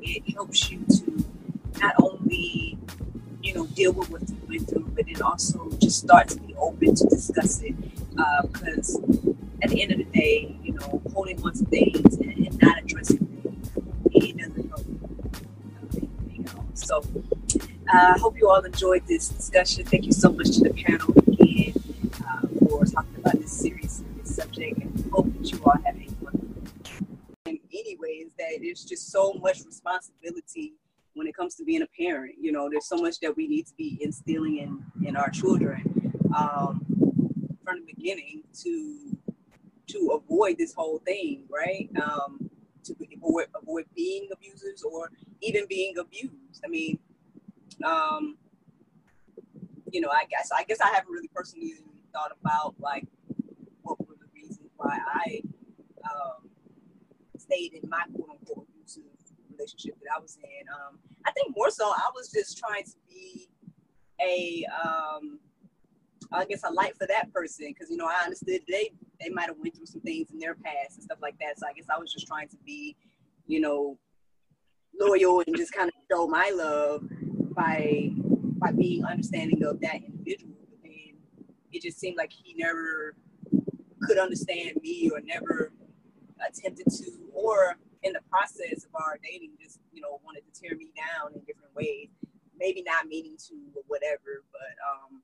it 0.00 0.34
helps 0.34 0.70
you 0.70 0.84
to 0.88 1.24
not 1.80 1.94
only, 1.98 2.78
you 3.42 3.54
know, 3.54 3.66
deal 3.66 3.92
with 3.92 4.10
what 4.10 4.28
you 4.28 4.36
went 4.48 4.68
through, 4.68 4.90
but 4.94 5.06
then 5.06 5.22
also 5.22 5.70
just 5.80 5.98
start 6.00 6.28
to 6.28 6.40
be 6.40 6.54
open 6.56 6.94
to 6.94 7.06
discuss 7.06 7.62
it. 7.62 7.74
Uh, 8.18 8.46
because 8.46 8.96
at 9.62 9.70
the 9.70 9.82
end 9.82 9.92
of 9.92 9.98
the 9.98 10.04
day, 10.04 10.56
you 10.62 10.72
know, 10.72 11.02
holding 11.12 11.42
on 11.42 11.52
to 11.52 11.64
things 11.66 12.16
and, 12.16 12.32
and 12.32 12.62
not 12.62 12.78
addressing 12.78 13.18
things, 13.42 13.70
it 14.12 14.36
doesn't 14.38 14.68
help 14.68 14.86
anything 15.96 16.46
else. 16.56 16.64
So 16.74 17.02
uh, 17.92 18.12
I 18.14 18.18
hope 18.18 18.36
you 18.38 18.48
all 18.48 18.60
enjoyed 18.60 19.06
this 19.06 19.28
discussion. 19.28 19.84
Thank 19.84 20.06
you 20.06 20.12
so 20.12 20.32
much 20.32 20.50
to 20.52 20.60
the 20.60 20.70
panel 20.70 21.14
responsibility 30.04 30.74
when 31.14 31.26
it 31.26 31.36
comes 31.36 31.54
to 31.56 31.64
being 31.64 31.82
a 31.82 31.86
parent. 31.98 32.34
You 32.40 32.52
know, 32.52 32.68
there's 32.70 32.88
so 32.88 32.96
much 32.96 33.20
that 33.20 33.36
we 33.36 33.46
need 33.46 33.66
to 33.66 33.74
be 33.74 33.98
instilling 34.00 34.58
in 34.58 34.84
in 35.06 35.16
our 35.16 35.30
children 35.30 35.82
um, 36.36 36.84
from 37.64 37.80
the 37.80 37.92
beginning 37.94 38.42
to 38.62 39.16
to 39.86 40.20
avoid 40.20 40.58
this 40.58 40.74
whole 40.74 40.98
thing, 41.00 41.44
right? 41.50 41.88
Um, 42.02 42.50
to 42.84 42.94
avoid 43.16 43.46
avoid 43.54 43.86
being 43.94 44.28
abusers 44.32 44.82
or 44.82 45.10
even 45.40 45.66
being 45.68 45.98
abused. 45.98 46.62
I 46.64 46.68
mean, 46.68 46.98
um, 47.84 48.36
you 49.92 50.00
know, 50.00 50.10
I 50.10 50.24
guess 50.30 50.50
I 50.56 50.64
guess 50.64 50.80
I 50.80 50.88
haven't 50.88 51.10
really 51.10 51.30
personally 51.34 51.74
thought 52.12 52.32
about 52.40 52.74
like 52.78 53.06
what 53.82 53.98
were 54.00 54.16
the 54.18 54.28
reasons 54.34 54.70
why 54.76 54.98
I 55.06 55.42
um, 56.04 56.48
stayed 57.38 57.74
in 57.74 57.88
my 57.88 58.02
quote 58.14 58.30
unquote 58.30 58.66
relationship 59.56 59.94
that 60.00 60.10
I 60.16 60.20
was 60.20 60.38
in. 60.42 60.68
Um, 60.68 60.98
I 61.26 61.32
think 61.32 61.54
more 61.56 61.70
so 61.70 61.86
I 61.86 62.10
was 62.14 62.30
just 62.30 62.58
trying 62.58 62.84
to 62.84 62.96
be 63.08 63.48
a 64.20 64.66
um, 64.84 65.38
I 66.32 66.44
guess 66.44 66.62
a 66.64 66.72
light 66.72 66.96
for 66.96 67.06
that 67.06 67.32
person 67.32 67.66
because 67.68 67.90
you 67.90 67.96
know 67.96 68.06
I 68.06 68.24
understood 68.24 68.60
they 68.68 68.90
they 69.20 69.28
might 69.30 69.46
have 69.46 69.56
went 69.58 69.76
through 69.76 69.86
some 69.86 70.00
things 70.00 70.30
in 70.32 70.38
their 70.38 70.54
past 70.54 70.96
and 70.96 71.04
stuff 71.04 71.18
like 71.22 71.38
that. 71.38 71.58
So 71.58 71.66
I 71.66 71.72
guess 71.72 71.86
I 71.94 71.98
was 71.98 72.12
just 72.12 72.26
trying 72.26 72.48
to 72.48 72.56
be, 72.64 72.96
you 73.46 73.60
know, 73.60 73.98
loyal 74.98 75.42
and 75.46 75.56
just 75.56 75.72
kind 75.72 75.88
of 75.88 75.94
show 76.10 76.26
my 76.26 76.52
love 76.54 77.04
by 77.54 78.10
by 78.58 78.72
being 78.72 79.04
understanding 79.04 79.62
of 79.64 79.80
that 79.80 79.96
individual, 79.96 80.54
but 80.70 80.78
then 80.82 81.14
it 81.72 81.82
just 81.82 81.98
seemed 81.98 82.16
like 82.16 82.32
he 82.32 82.54
never 82.54 83.14
could 84.02 84.18
understand 84.18 84.72
me 84.82 85.10
or 85.12 85.20
never 85.20 85.72
attempted 86.46 86.86
to, 86.90 87.10
or 87.32 87.76
in 88.04 88.12
the 88.12 88.20
process 88.30 88.84
of 88.84 88.94
our 88.94 89.18
dating, 89.22 89.52
just 89.60 89.80
you 89.92 90.00
know 90.00 90.20
wanted 90.24 90.42
to 90.52 90.60
tear 90.60 90.76
me 90.76 90.92
down 90.96 91.32
in 91.34 91.40
different 91.40 91.74
ways. 91.74 92.08
Maybe 92.56 92.82
not 92.82 93.06
meaning 93.06 93.36
to 93.48 93.54
or 93.74 93.82
whatever, 93.88 94.44
but 94.52 94.76
um, 94.86 95.22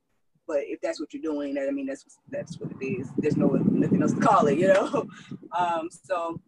but 0.48 0.60
if 0.64 0.80
that's 0.80 0.98
what 0.98 1.14
you're 1.14 1.22
doing, 1.22 1.56
I 1.58 1.70
mean 1.70 1.86
that's 1.86 2.04
that's 2.30 2.58
what 2.58 2.72
it 2.80 2.84
is. 2.84 3.08
There's 3.18 3.36
no 3.36 3.48
nothing 3.48 4.02
else 4.02 4.14
to 4.14 4.20
call 4.20 4.46
it, 4.46 4.58
you 4.58 4.68
know. 4.68 5.06
um, 5.56 5.88
so 5.90 6.40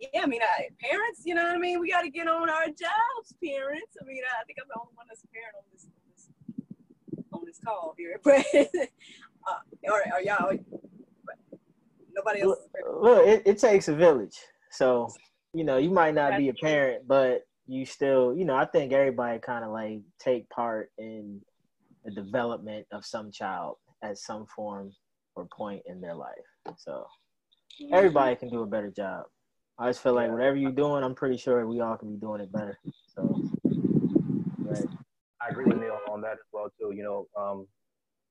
yeah, 0.00 0.22
I 0.22 0.26
mean, 0.26 0.40
I, 0.42 0.68
parents, 0.80 1.22
you 1.24 1.34
know 1.34 1.44
what 1.44 1.54
I 1.54 1.58
mean. 1.58 1.78
We 1.78 1.90
got 1.90 2.02
to 2.02 2.10
get 2.10 2.26
on 2.26 2.48
our 2.48 2.66
jobs, 2.66 3.34
parents. 3.44 3.96
I 4.00 4.04
mean, 4.06 4.22
I 4.24 4.44
think 4.44 4.58
I'm 4.60 4.68
the 4.68 4.80
only 4.80 4.92
one 4.94 5.06
that's 5.08 5.22
a 5.22 5.28
parent 5.28 5.54
on 5.56 5.64
this 5.72 5.86
on 5.86 6.10
this, 6.14 7.26
on 7.32 7.42
this 7.44 7.58
call 7.64 7.94
here, 7.96 8.18
but 8.24 8.44
uh, 8.54 9.90
or, 9.92 10.02
or 10.14 10.20
y'all, 10.22 10.56
but 11.24 11.58
nobody 12.14 12.40
else. 12.40 12.58
parent. 12.74 13.02
Look, 13.02 13.26
it, 13.26 13.42
it 13.46 13.58
takes 13.58 13.88
a 13.88 13.94
village. 13.94 14.38
So, 14.70 15.12
you 15.52 15.64
know, 15.64 15.78
you 15.78 15.90
might 15.90 16.14
not 16.14 16.36
be 16.36 16.48
a 16.48 16.54
parent, 16.54 17.06
but 17.06 17.42
you 17.66 17.84
still, 17.84 18.34
you 18.34 18.44
know, 18.44 18.54
I 18.54 18.64
think 18.64 18.92
everybody 18.92 19.38
kind 19.38 19.64
of 19.64 19.70
like 19.70 20.00
take 20.18 20.48
part 20.50 20.90
in 20.98 21.40
the 22.04 22.10
development 22.10 22.86
of 22.92 23.04
some 23.04 23.30
child 23.30 23.76
at 24.02 24.18
some 24.18 24.46
form 24.46 24.92
or 25.36 25.46
point 25.56 25.82
in 25.86 26.00
their 26.00 26.14
life. 26.14 26.34
So, 26.78 27.06
everybody 27.92 28.36
can 28.36 28.50
do 28.50 28.62
a 28.62 28.66
better 28.66 28.90
job. 28.90 29.24
I 29.78 29.88
just 29.88 30.02
feel 30.02 30.14
like 30.14 30.30
whatever 30.30 30.56
you're 30.56 30.72
doing, 30.72 31.02
I'm 31.02 31.14
pretty 31.14 31.38
sure 31.38 31.66
we 31.66 31.80
all 31.80 31.96
can 31.96 32.12
be 32.12 32.20
doing 32.20 32.42
it 32.42 32.52
better. 32.52 32.78
So, 33.14 33.50
right. 34.58 34.84
I 35.40 35.48
agree 35.48 35.64
with 35.64 35.78
Neil 35.78 35.98
on 36.10 36.20
that 36.20 36.32
as 36.32 36.38
well 36.52 36.70
too. 36.78 36.92
You 36.94 37.02
know, 37.02 37.26
um, 37.40 37.66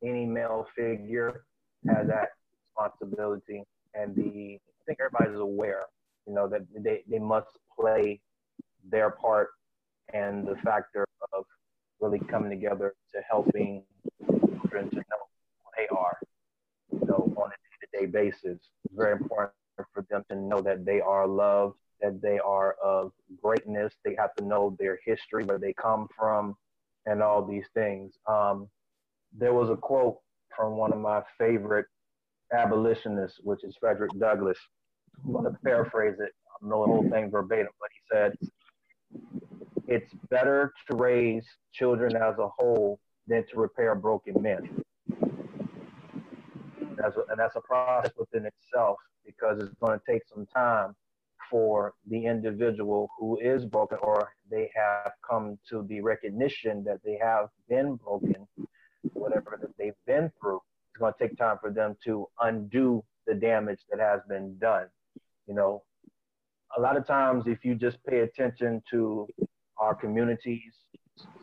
any 0.03 0.25
male 0.25 0.67
figure 0.75 1.43
has 1.87 2.07
that 2.07 2.29
responsibility, 2.77 3.63
and 3.95 4.15
the 4.15 4.59
I 4.59 4.81
think 4.85 4.99
everybody's 4.99 5.39
aware. 5.39 5.85
You 6.29 6.35
know 6.35 6.47
that 6.47 6.61
they 6.77 7.01
they 7.09 7.17
must 7.17 7.57
play 7.75 8.21
their 8.87 9.09
part, 9.09 9.49
and 10.13 10.47
the 10.47 10.55
factor 10.57 11.03
of 11.33 11.43
really 11.99 12.19
coming 12.19 12.51
together 12.51 12.93
to 13.13 13.21
helping 13.27 13.83
children 14.27 14.91
to 14.91 14.95
know 14.97 15.23
who 15.63 15.69
they 15.75 15.87
are. 15.87 16.19
You 16.91 17.07
know, 17.07 17.33
on 17.35 17.49
a 17.49 17.57
day-to-day 17.97 18.11
basis, 18.11 18.43
it's 18.43 18.69
very 18.95 19.13
important 19.13 19.53
for 19.91 20.05
them 20.11 20.23
to 20.29 20.35
know 20.35 20.61
that 20.61 20.85
they 20.85 21.01
are 21.01 21.25
loved, 21.25 21.77
that 21.99 22.21
they 22.21 22.37
are 22.37 22.73
of 22.73 23.11
greatness. 23.41 23.95
They 24.05 24.15
have 24.19 24.35
to 24.35 24.45
know 24.45 24.75
their 24.77 24.99
history, 25.03 25.45
where 25.45 25.57
they 25.57 25.73
come 25.73 26.07
from, 26.15 26.55
and 27.07 27.23
all 27.23 27.43
these 27.43 27.65
things. 27.73 28.13
Um, 28.27 28.69
there 29.35 29.55
was 29.55 29.71
a 29.71 29.75
quote 29.75 30.19
from 30.55 30.77
one 30.77 30.93
of 30.93 30.99
my 30.99 31.23
favorite 31.39 31.87
abolitionists, 32.53 33.39
which 33.43 33.63
is 33.63 33.75
Frederick 33.79 34.11
Douglass. 34.19 34.59
I'm 35.25 35.33
going 35.33 35.45
to 35.45 35.57
paraphrase 35.63 36.15
it. 36.19 36.31
I 36.47 36.61
don't 36.61 36.69
know 36.69 36.85
the 36.85 36.91
whole 36.91 37.09
thing 37.09 37.29
verbatim, 37.29 37.71
but 37.79 37.89
he 37.93 37.99
said, 38.11 38.37
It's 39.87 40.13
better 40.29 40.73
to 40.89 40.97
raise 40.97 41.45
children 41.71 42.15
as 42.15 42.37
a 42.37 42.47
whole 42.57 42.99
than 43.27 43.45
to 43.51 43.59
repair 43.59 43.95
broken 43.95 44.41
men. 44.41 44.83
That's 46.97 47.15
and 47.15 47.37
that's 47.37 47.55
a 47.55 47.61
process 47.61 48.11
within 48.17 48.45
itself 48.45 48.97
because 49.25 49.61
it's 49.61 49.73
going 49.79 49.99
to 49.99 50.11
take 50.11 50.23
some 50.33 50.45
time 50.47 50.95
for 51.49 51.93
the 52.09 52.25
individual 52.25 53.09
who 53.17 53.39
is 53.39 53.65
broken 53.65 53.97
or 54.01 54.33
they 54.51 54.69
have 54.75 55.13
come 55.27 55.57
to 55.69 55.85
the 55.87 56.01
recognition 56.01 56.83
that 56.83 56.99
they 57.03 57.17
have 57.21 57.49
been 57.69 57.95
broken, 57.95 58.47
whatever 59.13 59.57
that 59.61 59.71
they've 59.77 59.93
been 60.05 60.31
through. 60.39 60.59
It's 60.91 60.99
going 60.99 61.13
to 61.13 61.27
take 61.27 61.37
time 61.37 61.57
for 61.61 61.71
them 61.71 61.95
to 62.05 62.27
undo 62.41 63.03
the 63.25 63.33
damage 63.33 63.79
that 63.89 63.99
has 63.99 64.21
been 64.27 64.57
done. 64.57 64.87
You 65.49 65.55
know, 65.55 65.81
a 66.77 66.79
lot 66.79 66.95
of 66.95 67.07
times 67.07 67.45
if 67.47 67.65
you 67.65 67.73
just 67.73 67.97
pay 68.05 68.19
attention 68.19 68.83
to 68.91 69.27
our 69.79 69.95
communities, 69.95 70.73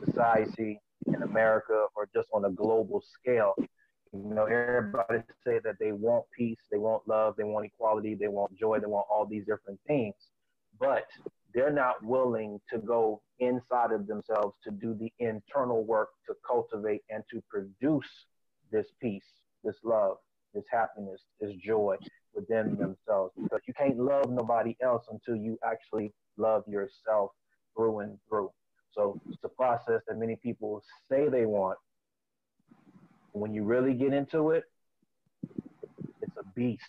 society 0.05 0.81
in 1.09 1.23
America, 1.25 1.87
or 1.97 2.09
just 2.15 2.29
on 2.33 2.45
a 2.45 2.51
global 2.51 3.03
scale, 3.19 3.55
you 4.13 4.33
know, 4.33 4.45
everybody 4.45 5.19
say 5.45 5.59
that 5.65 5.75
they 5.81 5.91
want 5.91 6.25
peace, 6.39 6.61
they 6.71 6.79
want 6.79 7.03
love, 7.09 7.35
they 7.37 7.43
want 7.43 7.67
equality, 7.67 8.15
they 8.15 8.29
want 8.29 8.57
joy, 8.57 8.79
they 8.79 8.87
want 8.87 9.07
all 9.11 9.27
these 9.27 9.45
different 9.45 9.81
things, 9.89 10.15
but 10.79 11.07
they're 11.53 11.73
not 11.73 11.97
willing 12.05 12.61
to 12.73 12.79
go 12.79 13.21
inside 13.41 13.91
of 13.91 14.07
themselves 14.07 14.55
to 14.63 14.71
do 14.71 14.95
the 14.95 15.13
internal 15.19 15.85
work 15.85 16.11
to 16.29 16.35
cultivate 16.47 17.03
and 17.11 17.25
to 17.33 17.43
produce 17.51 18.07
this 18.71 18.87
peace, 19.03 19.27
this 19.65 19.77
love, 19.83 20.19
this 20.55 20.65
happiness, 20.71 21.23
this 21.41 21.53
joy 21.57 21.97
within 22.37 22.77
themselves. 22.77 23.33
Because 23.43 23.61
you 23.67 23.75
can't 23.75 23.99
love 23.99 24.31
nobody 24.31 24.77
else 24.83 25.05
until 25.11 25.37
you 25.37 25.59
actually 25.65 26.13
love 26.37 26.63
yourself 26.69 27.31
through 27.75 28.01
and 28.01 28.19
through. 28.29 28.51
So 28.93 29.21
it's 29.29 29.43
a 29.45 29.49
process 29.49 30.03
that 30.07 30.17
many 30.17 30.37
people 30.37 30.83
say 31.11 31.29
they 31.29 31.47
want, 31.47 31.79
when 33.33 33.53
you 33.53 33.65
really 33.65 33.93
get 33.95 34.13
into 34.13 34.51
it, 34.51 34.65
it's 36.23 36.37
a 36.39 36.45
beast. 36.55 36.83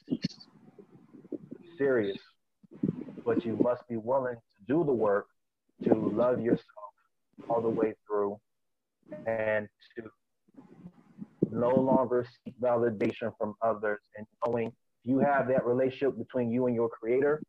Serious. 1.78 2.18
But 3.26 3.46
you 3.46 3.58
must 3.62 3.88
be 3.88 3.98
willing 3.98 4.36
to 4.36 4.74
do 4.74 4.84
the 4.86 4.94
work 4.94 5.28
to 5.84 5.94
love 5.94 6.42
yourself 6.42 6.94
all 7.50 7.62
the 7.62 7.70
way 7.70 7.94
through 8.08 8.40
and 9.26 9.68
to 9.96 10.10
no 11.52 11.70
longer 11.70 12.26
seek 12.44 12.60
validation 12.60 13.32
from 13.38 13.54
others 13.62 14.00
and 14.18 14.26
knowing 14.46 14.72
you 15.08 15.20
have 15.20 15.48
that 15.48 15.66
relationship 15.66 16.18
between 16.18 16.52
you 16.52 16.68
and 16.68 16.76
your 16.76 16.90
creator, 16.90 17.42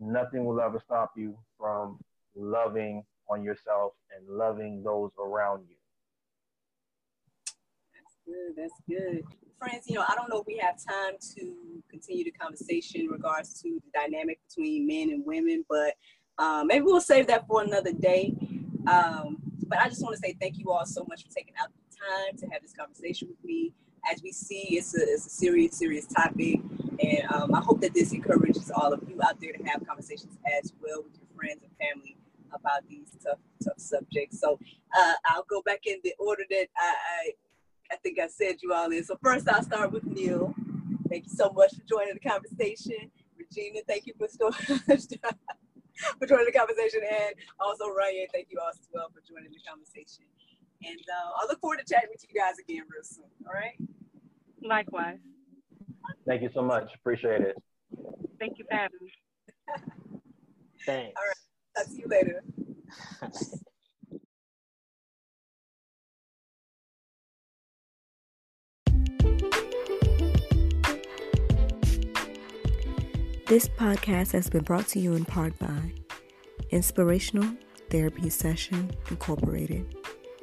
nothing 0.00 0.44
will 0.44 0.60
ever 0.60 0.82
stop 0.84 1.12
you 1.16 1.38
from 1.56 2.00
loving 2.34 3.04
on 3.30 3.44
yourself 3.44 3.92
and 4.10 4.28
loving 4.28 4.82
those 4.82 5.12
around 5.24 5.64
you. 5.68 5.76
That's 7.94 8.16
good. 8.26 8.56
That's 8.56 8.80
good. 8.88 9.22
Friends, 9.60 9.84
you 9.86 9.94
know, 9.94 10.04
I 10.08 10.16
don't 10.16 10.28
know 10.28 10.40
if 10.40 10.46
we 10.48 10.58
have 10.58 10.74
time 10.74 11.14
to 11.36 11.54
continue 11.88 12.24
the 12.24 12.32
conversation 12.32 13.02
in 13.02 13.06
regards 13.06 13.62
to 13.62 13.80
the 13.84 14.00
dynamic 14.00 14.40
between 14.48 14.84
men 14.84 15.10
and 15.10 15.24
women, 15.24 15.64
but 15.68 15.94
um, 16.38 16.66
maybe 16.66 16.84
we'll 16.84 17.00
save 17.00 17.28
that 17.28 17.46
for 17.46 17.62
another 17.62 17.92
day. 17.92 18.34
Um, 18.88 19.38
but 19.68 19.78
I 19.78 19.88
just 19.88 20.02
want 20.02 20.16
to 20.16 20.20
say 20.20 20.36
thank 20.40 20.58
you 20.58 20.72
all 20.72 20.84
so 20.84 21.06
much 21.08 21.22
for 21.22 21.30
taking 21.30 21.54
out 21.62 21.68
the 21.68 21.96
time 21.96 22.36
to 22.38 22.46
have 22.52 22.60
this 22.60 22.72
conversation 22.72 23.28
with 23.28 23.42
me. 23.44 23.72
As 24.12 24.20
we 24.20 24.32
see, 24.32 24.76
it's 24.76 24.98
a, 24.98 25.00
it's 25.00 25.26
a 25.26 25.30
serious, 25.30 25.78
serious 25.78 26.06
topic. 26.06 26.60
And 27.00 27.32
um, 27.32 27.54
I 27.54 27.60
hope 27.60 27.80
that 27.80 27.94
this 27.94 28.12
encourages 28.12 28.70
all 28.70 28.92
of 28.92 29.02
you 29.08 29.18
out 29.22 29.40
there 29.40 29.52
to 29.52 29.62
have 29.64 29.86
conversations 29.86 30.38
as 30.58 30.72
well 30.80 31.02
with 31.02 31.14
your 31.16 31.28
friends 31.36 31.62
and 31.62 31.72
family 31.78 32.16
about 32.52 32.86
these 32.88 33.10
tough, 33.22 33.38
tough 33.62 33.78
subjects. 33.78 34.40
So 34.40 34.58
uh, 34.96 35.12
I'll 35.26 35.46
go 35.48 35.62
back 35.62 35.86
in 35.86 35.96
the 36.04 36.14
order 36.18 36.44
that 36.50 36.66
I, 36.76 36.94
I 37.18 37.32
I 37.92 37.96
think 37.96 38.18
I 38.18 38.28
said 38.28 38.56
you 38.62 38.72
all 38.72 38.90
in. 38.90 39.04
So 39.04 39.16
first 39.22 39.48
I'll 39.48 39.62
start 39.62 39.92
with 39.92 40.04
Neil. 40.04 40.54
Thank 41.08 41.24
you 41.24 41.32
so 41.34 41.50
much 41.50 41.74
for 41.74 41.82
joining 41.84 42.14
the 42.14 42.28
conversation. 42.28 43.10
Regina, 43.36 43.80
thank 43.86 44.06
you 44.06 44.14
for, 44.18 44.26
for 44.52 46.26
joining 46.26 46.46
the 46.46 46.52
conversation. 46.52 47.00
And 47.08 47.34
also 47.60 47.84
Ronyai, 47.84 48.26
thank 48.32 48.48
you 48.50 48.58
all 48.60 48.70
as 48.70 48.88
well 48.92 49.08
for 49.12 49.20
joining 49.20 49.52
the 49.52 49.60
conversation. 49.68 50.24
And 50.82 50.98
uh, 50.98 51.42
I 51.42 51.46
look 51.46 51.60
forward 51.60 51.78
to 51.78 51.84
chatting 51.84 52.10
with 52.10 52.24
you 52.28 52.40
guys 52.40 52.58
again 52.58 52.84
real 52.90 53.04
soon. 53.04 53.26
All 53.46 53.52
right. 53.52 53.76
Likewise. 54.62 55.18
Thank 56.26 56.42
you 56.42 56.50
so 56.54 56.62
much. 56.62 56.90
Appreciate 56.94 57.42
it. 57.42 57.56
Thank 58.38 58.58
you 58.58 58.64
for 58.68 58.76
having 58.76 58.98
me. 59.00 59.12
Thanks. 60.86 61.12
All 61.16 61.24
right. 61.26 61.34
I'll 61.76 61.84
see 61.84 62.00
you 62.00 62.08
later. 62.08 62.42
This 73.46 73.68
podcast 73.68 74.32
has 74.32 74.48
been 74.48 74.64
brought 74.64 74.88
to 74.88 74.98
you 74.98 75.12
in 75.14 75.26
part 75.26 75.56
by 75.58 75.92
Inspirational 76.70 77.54
Therapy 77.90 78.30
Session 78.30 78.90
Incorporated, 79.10 79.94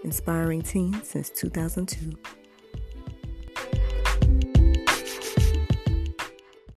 inspiring 0.03 0.61
teens 0.61 1.09
since 1.09 1.31
2002. 1.31 2.15